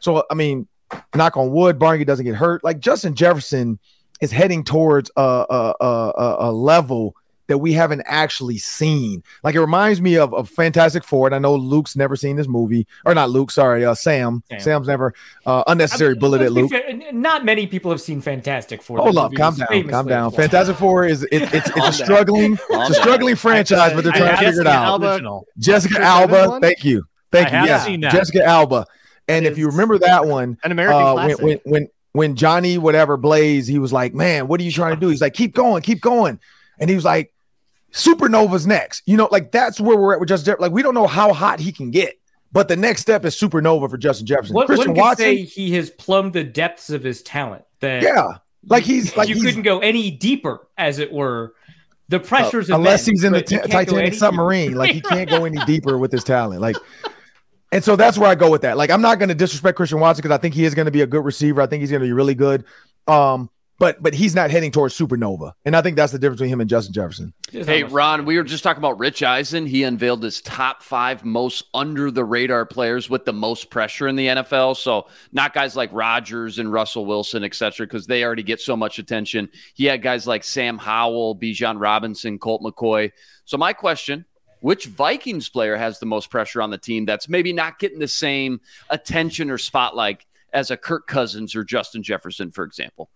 [0.00, 0.66] So I mean,
[1.14, 2.64] knock on wood, Barney doesn't get hurt.
[2.64, 3.78] Like Justin Jefferson
[4.20, 7.14] is heading towards a a, a, a- level
[7.48, 9.22] that we haven't actually seen.
[9.42, 11.26] Like it reminds me of, of Fantastic Four.
[11.26, 14.42] And I know Luke's never seen this movie, or not Luke, sorry, uh, Sam.
[14.50, 14.60] Sam.
[14.60, 15.14] Sam's never
[15.46, 16.70] uh, unnecessary bullet at Luke.
[16.70, 18.98] fair, Not many people have seen Fantastic Four.
[18.98, 20.30] Hold The up, calm down, famously calm down.
[20.30, 20.40] flawed.
[20.42, 24.12] Fantastic Four is it, it's it's Calm a struggling, it's a struggling franchise, but they're
[24.12, 25.02] trying to figure it out.
[25.02, 25.40] Alba.
[25.58, 27.56] Jessica Chris Alba, thank you, thank I you.
[27.56, 28.12] have Yes, seen that.
[28.12, 28.86] Jessica Alba.
[29.26, 31.44] And if you remember that one, An American uh, when, classic.
[31.44, 35.00] when when when Johnny whatever Blaze, he was like, "Man, what are you trying to
[35.00, 36.40] do?" He's like, "Keep going, keep going,"
[36.78, 37.32] and he was like,
[37.92, 40.46] "Supernova's next." You know, like that's where we're at with Justin.
[40.46, 40.62] Jefferson.
[40.62, 42.18] Like we don't know how hot he can get,
[42.52, 44.54] but the next step is Supernova for Justin Jefferson.
[44.54, 47.64] One, Christian one Watson, say he has plumbed the depths of his talent.
[47.80, 51.54] That yeah, like he's like you he's, couldn't go any deeper, as it were.
[52.10, 54.74] The pressures, Uh, unless immense, he's in the t- Titanic submarine.
[54.74, 56.62] Like he can't go any deeper with his talent.
[56.62, 56.76] Like
[57.70, 58.76] And so that's where I go with that.
[58.76, 60.92] Like, I'm not going to disrespect Christian Watson because I think he is going to
[60.92, 61.60] be a good receiver.
[61.60, 62.64] I think he's going to be really good.
[63.06, 66.52] Um, but but he's not heading towards supernova, and I think that's the difference between
[66.52, 67.32] him and Justin Jefferson.
[67.50, 69.66] Hey, Ron, we were just talking about Rich Eisen.
[69.66, 74.16] He unveiled his top five most under the radar players with the most pressure in
[74.16, 74.76] the NFL.
[74.76, 78.76] So not guys like Rodgers and Russell Wilson, et cetera, because they already get so
[78.76, 79.48] much attention.
[79.74, 83.12] He had guys like Sam Howell, Bijan Robinson, Colt McCoy.
[83.44, 84.24] So my question
[84.60, 88.08] which Vikings player has the most pressure on the team that's maybe not getting the
[88.08, 88.60] same
[88.90, 93.10] attention or spotlight as a Kirk Cousins or Justin Jefferson, for example?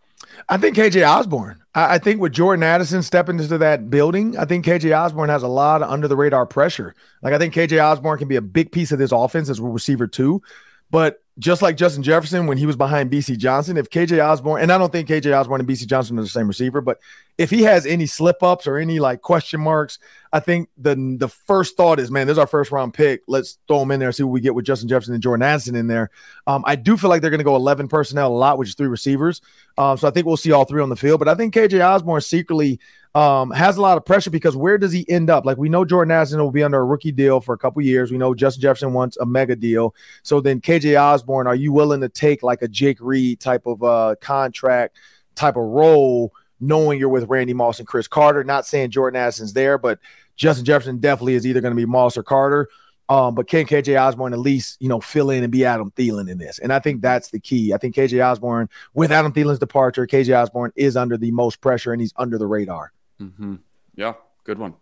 [0.48, 1.62] I think KJ Osborn.
[1.74, 5.42] I, I, think with Jordan Addison stepping into that building, I think KJ Osborn has
[5.42, 6.94] a lot of under the radar pressure.
[7.22, 9.62] Like I think KJ Osborn can be a big piece of this offense as a
[9.62, 10.42] receiver too.
[10.90, 14.70] But just like Justin Jefferson when he was behind Bisi Johnson, if KJ Osborn, and
[14.70, 16.98] I don't think KJ Osborn and Bisi Johnson are the same receiver, but
[17.38, 19.98] if he has any slip ups or any like question marks,
[20.32, 23.22] I think the the first thought is, man, there's our first round pick.
[23.28, 25.42] Let's throw him in there, and see what we get with Justin Jefferson and Jordan
[25.42, 26.10] Addison in there.
[26.46, 28.74] Um, I do feel like they're going to go 11 personnel a lot, which is
[28.74, 29.42] three receivers.
[29.76, 31.18] Um, so I think we'll see all three on the field.
[31.18, 32.80] But I think KJ Osborn secretly
[33.14, 35.44] um, has a lot of pressure because where does he end up?
[35.44, 38.10] Like we know Jordan Addison will be under a rookie deal for a couple years.
[38.10, 39.94] We know Justin Jefferson wants a mega deal.
[40.22, 43.82] So then KJ Osborn, are you willing to take like a Jake Reed type of
[43.82, 44.96] uh, contract
[45.34, 48.44] type of role, knowing you're with Randy Moss and Cris Carter?
[48.44, 49.98] Not saying Jordan Addison's there, but
[50.36, 52.68] Justin Jefferson definitely is either going to be Moss or Carter.
[53.08, 56.30] Um, but can KJ Osborn at least, you know, fill in and be Adam Thielen
[56.30, 56.58] in this?
[56.58, 57.74] And I think that's the key.
[57.74, 61.92] I think KJ Osborn, with Adam Thielen's departure, KJ Osborn is under the most pressure
[61.92, 62.92] and he's under the radar.
[63.20, 63.56] Mm-hmm.
[63.96, 64.14] Yeah,
[64.44, 64.74] good one.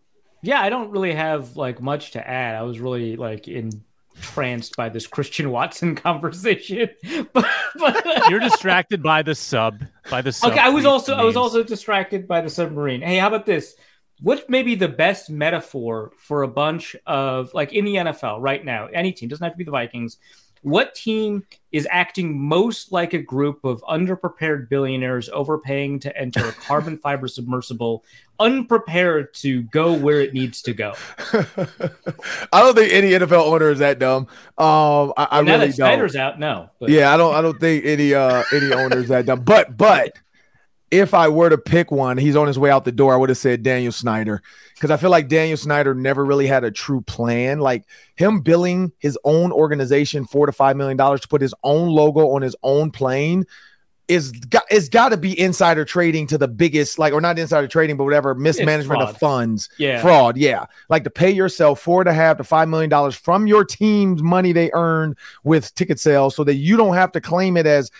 [0.42, 2.54] Yeah, I don't really have like much to add.
[2.54, 6.88] I was really like entranced by this Christian Watson conversation,
[7.32, 7.46] but,
[7.76, 10.52] but you're distracted by the sub by the sub.
[10.52, 11.22] Okay, I was also names.
[11.22, 13.02] I was also distracted by the submarine.
[13.02, 13.74] Hey, how about this?
[14.22, 18.64] What may be the best metaphor for a bunch of like in the NFL right
[18.64, 18.86] now?
[18.86, 20.18] Any team doesn't have to be the Vikings
[20.62, 26.52] what team is acting most like a group of underprepared billionaires overpaying to enter a
[26.52, 28.04] carbon fiber submersible,
[28.38, 30.92] unprepared to go where it needs to go?
[31.32, 34.26] I don't think any NFL owner is that dumb.
[34.58, 36.70] Um, I, I really that Snyder's out, no.
[36.78, 36.90] But.
[36.90, 37.34] Yeah, I don't.
[37.34, 39.42] I don't think any uh any owners that dumb.
[39.42, 40.18] But but
[40.90, 43.14] if I were to pick one, he's on his way out the door.
[43.14, 44.42] I would have said Daniel Snyder
[44.74, 47.60] because I feel like Daniel Snyder never really had a true plan.
[47.60, 47.84] Like
[48.16, 52.30] him billing his own organization four to five million dollars to put his own logo
[52.30, 53.46] on his own plane
[54.08, 57.68] is got it's got to be insider trading to the biggest like or not insider
[57.68, 62.08] trading but whatever mismanagement of funds yeah fraud yeah like to pay yourself four and
[62.08, 66.34] a half to five million dollars from your team's money they earned with ticket sales
[66.34, 67.92] so that you don't have to claim it as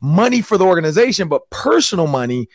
[0.00, 2.48] money for the organization, but personal money.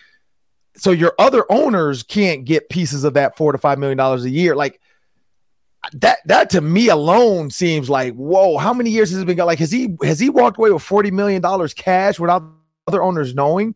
[0.77, 4.29] So your other owners can't get pieces of that four to five million dollars a
[4.29, 4.55] year.
[4.55, 4.81] Like
[5.93, 9.37] that, that to me alone seems like, whoa, how many years has it been?
[9.37, 11.41] Like, has he has he walked away with $40 million
[11.75, 12.43] cash without
[12.87, 13.75] other owners knowing?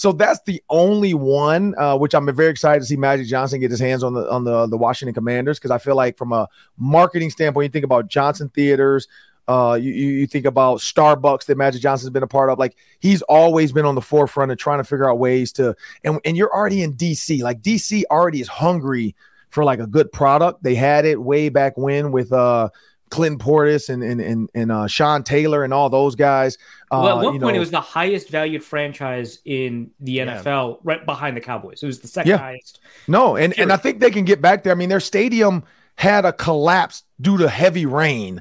[0.00, 3.70] So that's the only one, uh, which I'm very excited to see Magic Johnson get
[3.70, 6.48] his hands on the on the the Washington Commanders because I feel like from a
[6.78, 9.08] marketing standpoint, you think about Johnson Theaters,
[9.50, 12.58] uh, you, you think about Starbucks that Magic Johnson's been a part of.
[12.60, 15.74] Like he's always been on the forefront of trying to figure out ways to.
[16.04, 17.42] And and you're already in DC.
[17.42, 19.16] Like DC already is hungry
[19.48, 20.62] for like a good product.
[20.62, 22.68] They had it way back when with uh
[23.10, 26.56] Clinton Portis and and and, and uh, Sean Taylor and all those guys.
[26.92, 30.74] Uh, well, at one point, know, it was the highest valued franchise in the NFL,
[30.74, 30.80] yeah.
[30.84, 31.82] right behind the Cowboys.
[31.82, 32.36] It was the second yeah.
[32.36, 32.78] highest.
[33.08, 34.72] No, and and I think they can get back there.
[34.72, 35.64] I mean, their stadium
[35.96, 38.40] had a collapse due to heavy rain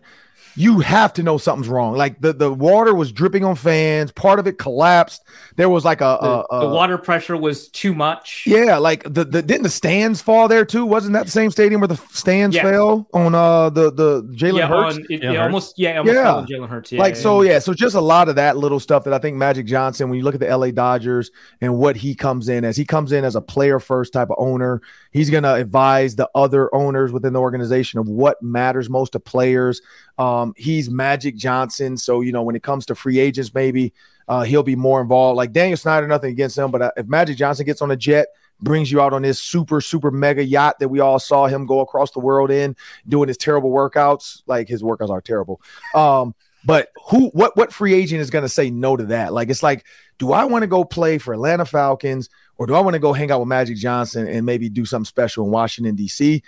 [0.59, 1.95] you have to know something's wrong.
[1.95, 5.23] Like the, the water was dripping on fans, part of it collapsed.
[5.55, 8.43] There was like a the, a, a, the water pressure was too much.
[8.45, 10.85] Yeah, like the, the didn't the stands fall there too?
[10.85, 12.63] Wasn't that the same stadium where the stands yeah.
[12.63, 14.97] fell on uh the the Jalen yeah, Hurts?
[14.97, 16.57] On, it, yeah, almost yeah, almost yeah.
[16.57, 16.91] Jalen Hurts.
[16.91, 19.37] Yeah, like so yeah, so just a lot of that little stuff that I think
[19.37, 21.31] Magic Johnson, when you look at the LA Dodgers
[21.61, 24.35] and what he comes in as, he comes in as a player first type of
[24.37, 24.81] owner.
[25.11, 29.81] He's gonna advise the other owners within the organization of what matters most to players.
[30.17, 33.93] Um, he's Magic Johnson, so you know when it comes to free agents, maybe
[34.27, 35.37] uh, he'll be more involved.
[35.37, 38.27] Like Daniel Snyder, nothing against him, but uh, if Magic Johnson gets on a jet,
[38.61, 41.79] brings you out on this super super mega yacht that we all saw him go
[41.79, 42.75] across the world in,
[43.07, 44.43] doing his terrible workouts.
[44.47, 45.61] Like his workouts are terrible.
[45.95, 46.35] Um,
[46.65, 49.33] but who, what, what free agent is going to say no to that?
[49.33, 49.85] Like it's like,
[50.17, 53.13] do I want to go play for Atlanta Falcons or do I want to go
[53.13, 56.43] hang out with Magic Johnson and maybe do something special in Washington D.C.?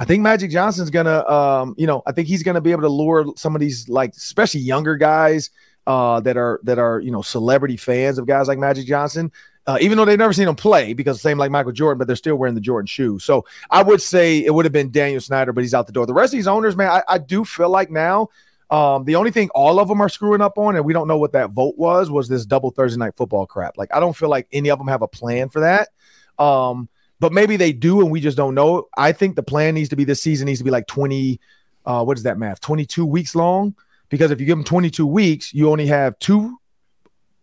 [0.00, 2.88] I think Magic Johnson's gonna, um, you know, I think he's gonna be able to
[2.88, 5.50] lure some of these, like, especially younger guys
[5.86, 9.30] uh, that are that are you know celebrity fans of guys like Magic Johnson.
[9.66, 12.16] Uh, even though they've never seen him play, because same like Michael Jordan, but they're
[12.16, 13.18] still wearing the Jordan shoe.
[13.20, 16.06] So I would say it would have been Daniel Snyder, but he's out the door.
[16.06, 18.30] The rest of these owners, man, I, I do feel like now
[18.70, 21.18] Um, the only thing all of them are screwing up on, and we don't know
[21.18, 23.76] what that vote was, was this double Thursday night football crap.
[23.76, 25.88] Like, I don't feel like any of them have a plan for that.
[26.38, 26.88] Um,
[27.20, 28.88] but maybe they do, and we just don't know.
[28.96, 31.38] I think the plan needs to be this season needs to be like 20,
[31.84, 32.60] uh, what is that math?
[32.60, 33.74] 22 weeks long.
[34.08, 36.58] Because if you give them 22 weeks, you only have two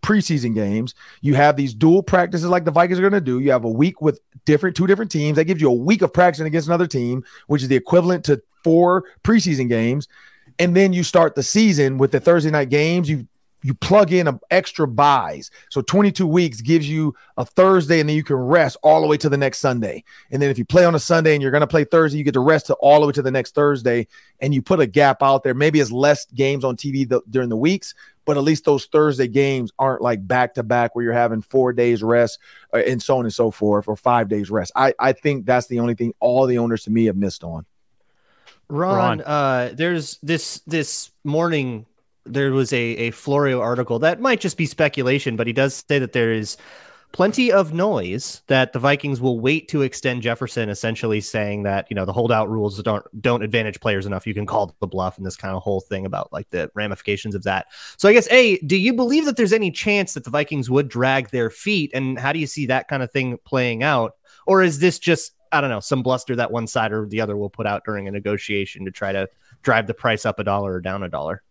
[0.02, 0.96] preseason games.
[1.22, 3.40] You have these dual practices like the Vikings are going to do.
[3.40, 5.36] You have a week with different two different teams.
[5.36, 8.42] That gives you a week of practicing against another team, which is the equivalent to
[8.64, 10.08] four preseason games.
[10.60, 13.10] And then you start the season with the Thursday night games.
[13.10, 13.28] You
[13.68, 15.52] you plug in a extra buys.
[15.70, 19.18] So 22 weeks gives you a Thursday and then you can rest all the way
[19.18, 20.06] to the next Sunday.
[20.32, 22.24] And then if you play on a Sunday and you're going to play Thursday, you
[22.24, 24.08] get to rest to all the way to the next Thursday
[24.40, 25.54] and you put a gap out there.
[25.54, 27.94] Maybe it's less games on TV th- during the weeks,
[28.24, 31.74] but at least those Thursday games aren't like back to back where you're having four
[31.74, 32.40] days rest
[32.74, 34.72] uh, and so on and so forth or five days rest.
[34.78, 37.66] I, I think that's the only thing all the owners to me have missed on.
[38.70, 41.86] Ron, uh, there's this this morning
[42.28, 46.00] there was a a Florio article that might just be speculation, but he does say
[46.00, 46.58] that there is
[47.12, 51.96] plenty of noise that the Vikings will wait to extend Jefferson, essentially saying that you
[51.96, 54.28] know the holdout rules don't don't advantage players enough.
[54.28, 57.36] You can call the bluff and this kind of whole thing about like the ramifications
[57.36, 57.68] of that.
[57.98, 60.90] So I guess a, do you believe that there's any chance that the Vikings would
[60.90, 64.14] drag their feet, and how do you see that kind of thing playing out,
[64.46, 67.38] or is this just I don't know some bluster that one side or the other
[67.38, 69.30] will put out during a negotiation to try to
[69.64, 71.42] drive the price up a dollar or down a dollar?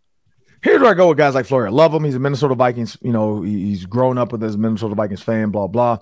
[0.61, 1.71] Here's where I go with guys like Florio.
[1.71, 2.03] Love him.
[2.03, 2.97] He's a Minnesota Vikings.
[3.01, 5.49] You know, he's grown up with as Minnesota Vikings fan.
[5.49, 5.99] Blah blah.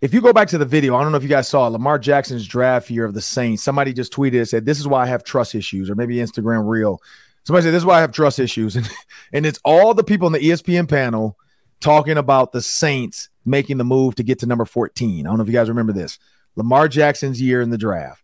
[0.00, 1.98] If you go back to the video, I don't know if you guys saw Lamar
[1.98, 3.62] Jackson's draft year of the Saints.
[3.62, 6.68] Somebody just tweeted and said, "This is why I have trust issues," or maybe Instagram
[6.68, 7.00] reel.
[7.44, 8.90] Somebody said, "This is why I have trust issues," and
[9.32, 11.38] and it's all the people in the ESPN panel
[11.80, 15.26] talking about the Saints making the move to get to number 14.
[15.26, 16.18] I don't know if you guys remember this.
[16.56, 18.21] Lamar Jackson's year in the draft.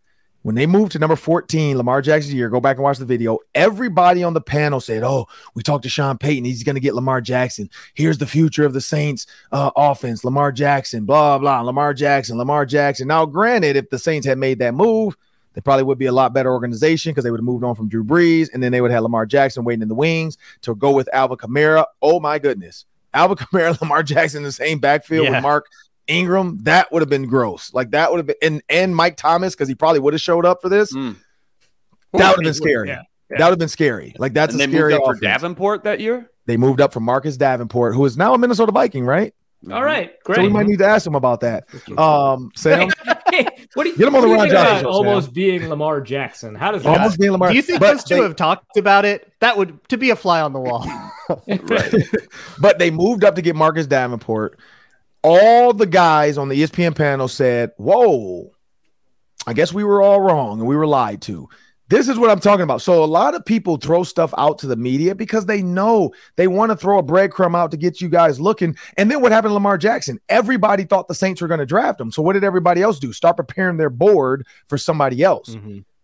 [0.49, 3.37] When they moved to number 14, Lamar Jackson's year, go back and watch the video.
[3.55, 6.47] Everybody on the panel said, Oh, we talked to Sean Payton.
[6.47, 7.69] He's going to get Lamar Jackson.
[7.93, 10.25] Here's the future of the Saints uh, offense.
[10.25, 11.61] Lamar Jackson, blah, blah.
[11.61, 13.09] Lamar Jackson, Lamar Jackson.
[13.09, 15.19] Now, granted, if the Saints had made that move,
[15.53, 17.91] they probably would be a lot better organization because they would have moved on from
[17.91, 20.93] Drew Brees and then they would have Lamar Jackson waiting in the wings to go
[20.93, 21.85] with Alvin Kamara.
[22.01, 22.87] Oh, my goodness.
[23.13, 25.33] Alvin Kamara, Lamar Jackson in the same backfield Yeah.
[25.33, 25.67] with Mark
[26.09, 27.73] Ingram, that would have been gross.
[27.73, 30.45] Like that would have been, and, and Mike Thomas, because he probably would have showed
[30.45, 30.93] up for this.
[30.95, 31.17] Mm.
[32.13, 32.89] That would have been scary.
[32.89, 34.15] Yeah, That would have been scary.
[34.19, 35.21] Like that's and a they scary moved up for.
[35.21, 36.31] Davenport that year.
[36.47, 39.35] They moved up from Marcus Davenport, who is now a Minnesota Viking, right?
[39.71, 40.37] All right, great.
[40.37, 41.65] So we might need to ask him about that.
[41.99, 42.89] Um, Sam,
[43.31, 45.69] Hey, what do you, Get him on the what do Ron Johnson show, almost being
[45.69, 46.55] Lamar Jackson?
[46.55, 46.97] How does that?
[46.97, 47.51] almost being Lamar.
[47.51, 49.31] Do you think but those two they- have talked about it?
[49.41, 50.87] That would to be a fly on the wall.
[51.47, 51.93] Right.
[52.61, 54.59] but they moved up to get Marcus Davenport.
[55.23, 58.53] All the guys on the ESPN panel said, Whoa,
[59.47, 61.49] I guess we were all wrong and we were lied to.
[61.91, 62.83] This is what I'm talking about.
[62.83, 66.47] So, a lot of people throw stuff out to the media because they know they
[66.47, 68.77] want to throw a breadcrumb out to get you guys looking.
[68.99, 70.21] And then what happened to Lamar Jackson?
[70.29, 72.13] Everybody thought the Saints were going to draft him.
[72.13, 73.11] So, what did everybody else do?
[73.13, 75.57] Start preparing their board for somebody else.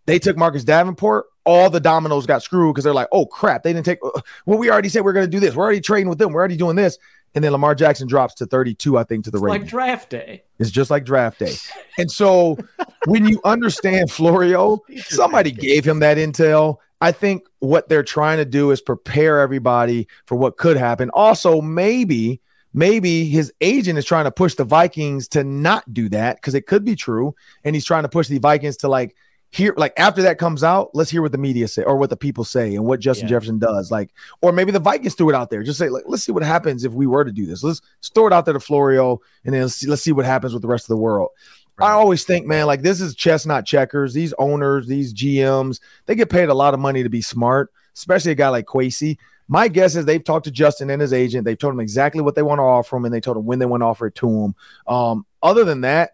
[0.06, 1.26] They took Marcus Davenport.
[1.44, 3.98] All the dominoes got screwed because they're like, oh crap, they didn't take.
[4.02, 5.54] uh, Well, we already said we are going to do this.
[5.54, 6.32] We're already trading with them.
[6.32, 6.96] We're already doing this.
[7.34, 10.44] And then Lamar Jackson drops to 32, I think, to the It's like draft day.
[10.58, 11.54] it's just like draft day.
[11.98, 12.56] And so
[13.06, 16.76] when you understand Florio, somebody gave him that intel.
[17.00, 21.10] I think what they're trying to do is prepare everybody for what could happen.
[21.10, 22.40] Also, maybe,
[22.72, 26.66] maybe his agent is trying to push the Vikings to not do that because it
[26.66, 27.34] could be true.
[27.64, 29.16] And he's trying to push the Vikings to like
[29.54, 32.16] hear, like after that comes out, let's hear what the media say or what the
[32.16, 33.36] people say and what Justin Yeah.
[33.36, 33.90] Jefferson does.
[33.90, 34.10] Like,
[34.42, 35.62] or maybe the Vikings threw it out there.
[35.62, 37.62] Just say, like, let's see what happens if we were to do this.
[37.62, 40.24] Let's, let's throw it out there to Florio and then let's see, let's see what
[40.24, 41.30] happens with the rest of the world.
[41.78, 44.12] I always think, man, like this is chess, not checkers.
[44.12, 48.32] These owners, these GMs, they get paid a lot of money to be smart, especially
[48.32, 49.18] a guy like Kwesi.
[49.48, 51.44] My guess is they've talked to Justin and his agent.
[51.44, 53.58] They've told him exactly what they want to offer him, and they told him when
[53.58, 54.54] they want to offer it to him.
[54.86, 56.12] Um, other than that,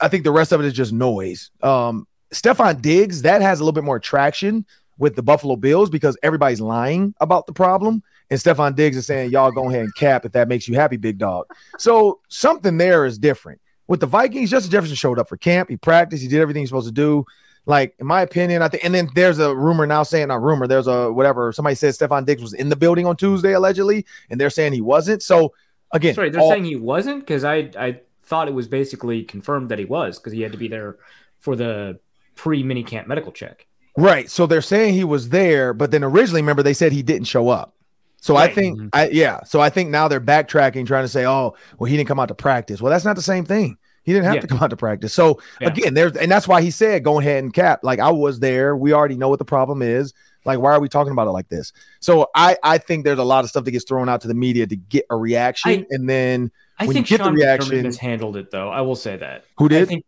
[0.00, 1.50] I think the rest of it is just noise.
[1.62, 4.66] Um, Stefon Diggs, that has a little bit more traction
[4.98, 8.02] with the Buffalo Bills because everybody's lying about the problem.
[8.30, 10.96] And Stefon Diggs is saying, y'all go ahead and cap if that makes you happy,
[10.96, 11.46] big dog.
[11.78, 13.60] So something there is different.
[13.86, 15.68] With the Vikings, Justin Jefferson showed up for camp.
[15.68, 16.22] He practiced.
[16.22, 17.24] He did everything he's supposed to do.
[17.66, 20.66] Like, in my opinion, I think, and then there's a rumor now saying, not rumor,
[20.66, 21.52] there's a whatever.
[21.52, 24.80] Somebody said Stefon Diggs was in the building on Tuesday, allegedly, and they're saying he
[24.82, 25.22] wasn't.
[25.22, 25.54] So,
[25.92, 29.70] again, Sorry, they're all- saying he wasn't because I I thought it was basically confirmed
[29.70, 30.96] that he was because he had to be there
[31.38, 31.98] for the
[32.34, 33.66] pre minicamp medical check.
[33.96, 34.28] Right.
[34.28, 37.48] So they're saying he was there, but then originally, remember, they said he didn't show
[37.48, 37.74] up.
[38.20, 38.54] So I Right.
[38.54, 38.88] think, mm-hmm.
[38.92, 39.44] I yeah.
[39.44, 42.28] So I think now they're backtracking, trying to say, oh, well, he didn't come out
[42.28, 42.80] to practice.
[42.80, 43.76] Well, that's not the same thing.
[44.02, 44.40] He didn't have Yeah.
[44.42, 45.14] to come out to practice.
[45.14, 45.68] So Yeah.
[45.68, 47.80] again, there's, and that's why he said, go ahead and cap.
[47.82, 48.76] Like I was there.
[48.76, 50.12] We already know what the problem is.
[50.46, 51.72] Like, why are we talking about it like this?
[52.00, 54.34] So I I think there's a lot of stuff that gets thrown out to the
[54.34, 57.34] media to get a reaction, I- and then I When think you get the Sean
[57.34, 58.68] reaction- mishandled it though.
[58.68, 59.44] I will say that.
[59.56, 60.04] who I did think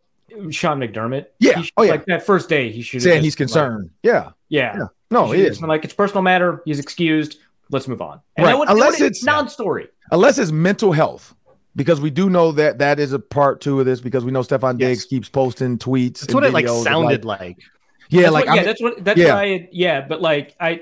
[0.51, 1.25] Sean McDermott.
[1.39, 1.57] Yeah.
[1.57, 1.91] he should- Oh, yeah.
[1.91, 3.89] Like that first day, he should saying he's concerned.
[4.03, 4.75] yeah, yeah.
[4.77, 4.85] Yeah.
[5.11, 5.61] no, He it should've is.
[5.61, 6.61] Like it's personal matter.
[6.65, 7.37] He's excused.
[7.69, 8.21] Let's move on.
[8.35, 8.57] And Right.
[8.57, 9.87] would, Unless it's- non-story.
[10.11, 11.33] unless it's mental health.
[11.75, 14.01] Because we do know that that is a part two of this.
[14.01, 14.89] Because we know Stefon Yes.
[14.89, 16.21] Diggs keeps posting tweets.
[16.21, 17.57] That's and what it like sounded like.
[18.09, 19.33] Yeah, That's like what, yeah, I'm- that's what that's yeah.
[19.35, 20.81] what I yeah, but like I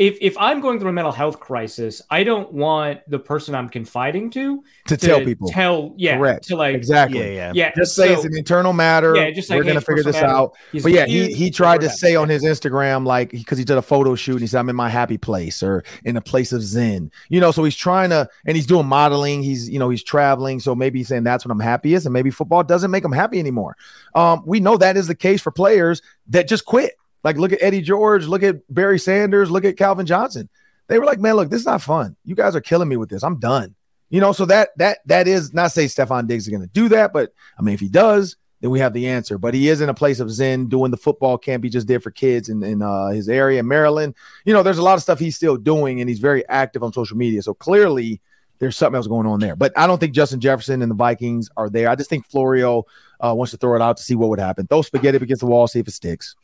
[0.00, 3.68] if if I'm going through a mental health crisis, I don't want the person I'm
[3.68, 6.44] confiding to to tell people tell yeah Correct.
[6.48, 7.20] to like exactly.
[7.20, 7.52] Yeah, yeah.
[7.54, 9.14] yeah Just say it's an internal matter.
[9.14, 10.26] Yeah, just like, we're hey, gonna figure this matter.
[10.26, 10.56] out.
[10.72, 11.96] he's But yeah, he he tried to whatever.
[11.98, 14.70] say on his Instagram like because he did a photo shoot and he said I'm
[14.70, 17.12] in my happy place or in a place of zen.
[17.28, 19.42] You know, so he's trying to and he's doing modeling.
[19.42, 22.30] He's you know he's traveling, so maybe he's saying that's what I'm happiest, and maybe
[22.30, 23.76] football doesn't make him happy anymore.
[24.14, 26.94] Um, we know that is the case for players that just quit.
[27.22, 30.48] Like look at Eddie George, look at Barry Sanders, look at Calvin Johnson.
[30.88, 32.16] They were like, man, look, this is not fun.
[32.24, 33.22] You guys are killing me with this.
[33.22, 33.74] I'm done.
[34.08, 36.88] You know, so that that that is not say Stefon Diggs is going to do
[36.88, 39.38] that, but I mean, if he does, then we have the answer.
[39.38, 42.02] But he is in a place of zen doing the football camp he just did
[42.02, 44.16] for kids in, in uh, his area Maryland.
[44.44, 46.92] You know, there's a lot of stuff he's still doing, and he's very active on
[46.92, 47.40] social media.
[47.42, 48.20] So clearly,
[48.58, 49.56] there's something else going on there.
[49.56, 51.88] But I don't think Justin Jefferson and the Vikings are there.
[51.88, 52.84] I just think Florio
[53.20, 54.66] uh, wants to throw it out to see what would happen.
[54.66, 56.34] Throw spaghetti against the wall, see if it sticks.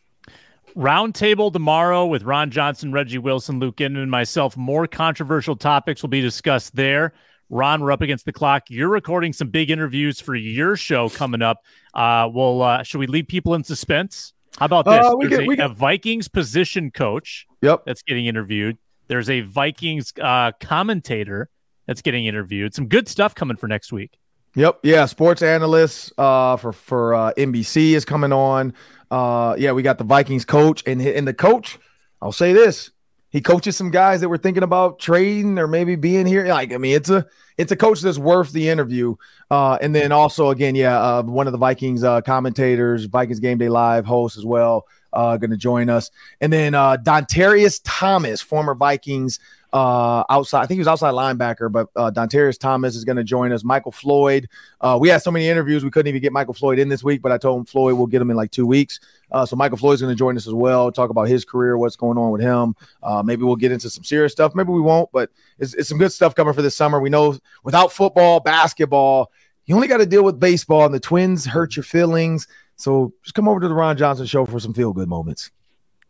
[0.77, 4.57] Roundtable tomorrow with Ron Johnson, Reggie Wilson, Luke Inman, and myself.
[4.59, 7.14] More controversial topics will be discussed there.
[7.49, 8.64] Ron, we're up against the clock.
[8.68, 11.62] You're recording some big interviews for your show coming up.
[11.95, 14.35] Uh, well, uh, should we leave people in suspense?
[14.59, 15.07] How about this?
[15.07, 17.85] Uh, we There's can- a, we can- a Vikings position coach Yep.
[17.87, 18.77] that's getting interviewed.
[19.09, 21.49] There's a Vikings uh, commentator
[21.87, 22.74] that's getting interviewed.
[22.74, 24.18] Some good stuff coming for next week.
[24.57, 24.81] Yep.
[24.83, 25.07] Yeah.
[25.07, 28.72] Sports analyst uh, for for uh, NBC is coming on.
[29.11, 31.78] Uh, yeah, we got the Vikings coach and and the coach.
[32.20, 32.90] I'll say this:
[33.30, 36.46] he coaches some guys that were thinking about trading or maybe being here.
[36.46, 37.26] Like, I mean, it's a
[37.59, 39.16] it's a coach that's worth the interview.
[39.50, 43.59] Uh, and then also again, yeah, uh, one of the Vikings uh, commentators, Vikings Game
[43.59, 46.11] Day Live host as well, uh, going to join us.
[46.40, 49.38] And then uh, Dontarrious Thomas, former Vikings
[49.72, 50.62] uh, outside.
[50.62, 53.64] I think he was outside linebacker, but uh, Dontarrious Thomas is going to join us.
[53.64, 54.48] Michael Floyd.
[54.80, 57.22] Uh, we had so many interviews, we couldn't even get Michael Floyd in this week,
[57.22, 59.00] but I told him Floyd we'll get him in like two weeks.
[59.30, 61.96] Uh, so Michael Floyd's going to join us as well, talk about his career, what's
[61.96, 62.74] going on with him.
[63.02, 64.54] Uh, maybe we'll get into some serious stuff.
[64.54, 67.00] Maybe we won't, but it's, it's some good stuff coming for this summer.
[67.00, 69.32] We know without football, basketball,
[69.66, 72.46] you only got to deal with baseball, and the Twins hurt your feelings.
[72.76, 75.50] So just come over to the Ron Johnson Show for some feel good moments.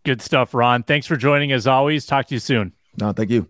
[0.05, 0.83] Good stuff, Ron.
[0.83, 2.07] Thanks for joining as always.
[2.07, 2.73] Talk to you soon.
[2.99, 3.49] No, thank you.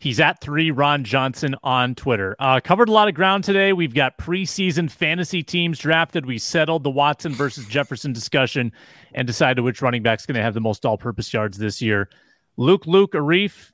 [0.00, 2.36] He's at three Ron Johnson on Twitter.
[2.38, 3.72] Uh, covered a lot of ground today.
[3.72, 6.24] We've got preseason fantasy teams drafted.
[6.24, 8.70] We settled the Watson versus Jefferson discussion
[9.12, 12.08] and decided which running back's going to have the most all-purpose yards this year.
[12.56, 13.72] Luke, Luke, Arif,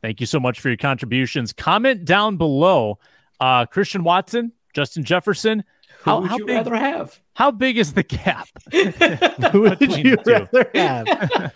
[0.00, 1.52] thank you so much for your contributions.
[1.52, 3.00] Comment down below.
[3.40, 5.64] Uh, Christian Watson, Justin Jefferson.
[6.02, 6.56] Who How, would how you big?
[6.56, 7.20] rather have?
[7.32, 8.46] How big is the gap?
[9.52, 11.52] Who would you rather have?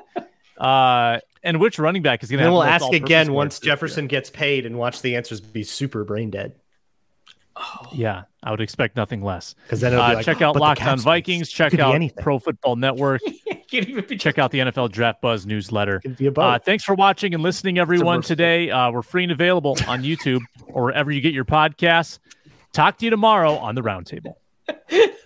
[0.58, 2.52] Uh, and which running back is going to then have?
[2.52, 3.74] we'll ask again once this year?
[3.74, 6.54] Jefferson gets paid and watch the answers be super brain dead.
[7.58, 7.86] Oh.
[7.94, 9.54] Yeah, I would expect nothing less.
[9.62, 11.48] Because then Uh, like, check out "But the Locked On Vikings.
[11.50, 12.22] Check out anything.
[12.22, 13.22] Pro Football Network.
[13.70, 16.00] Can't even be check out the NFL Draft Buzz newsletter.
[16.00, 18.22] Could be a Uh, thanks for watching and listening, everyone.
[18.22, 22.18] Today, uh, we're free and available on YouTube or wherever you get your podcasts.
[22.72, 24.34] Talk to you tomorrow on the Roundtable.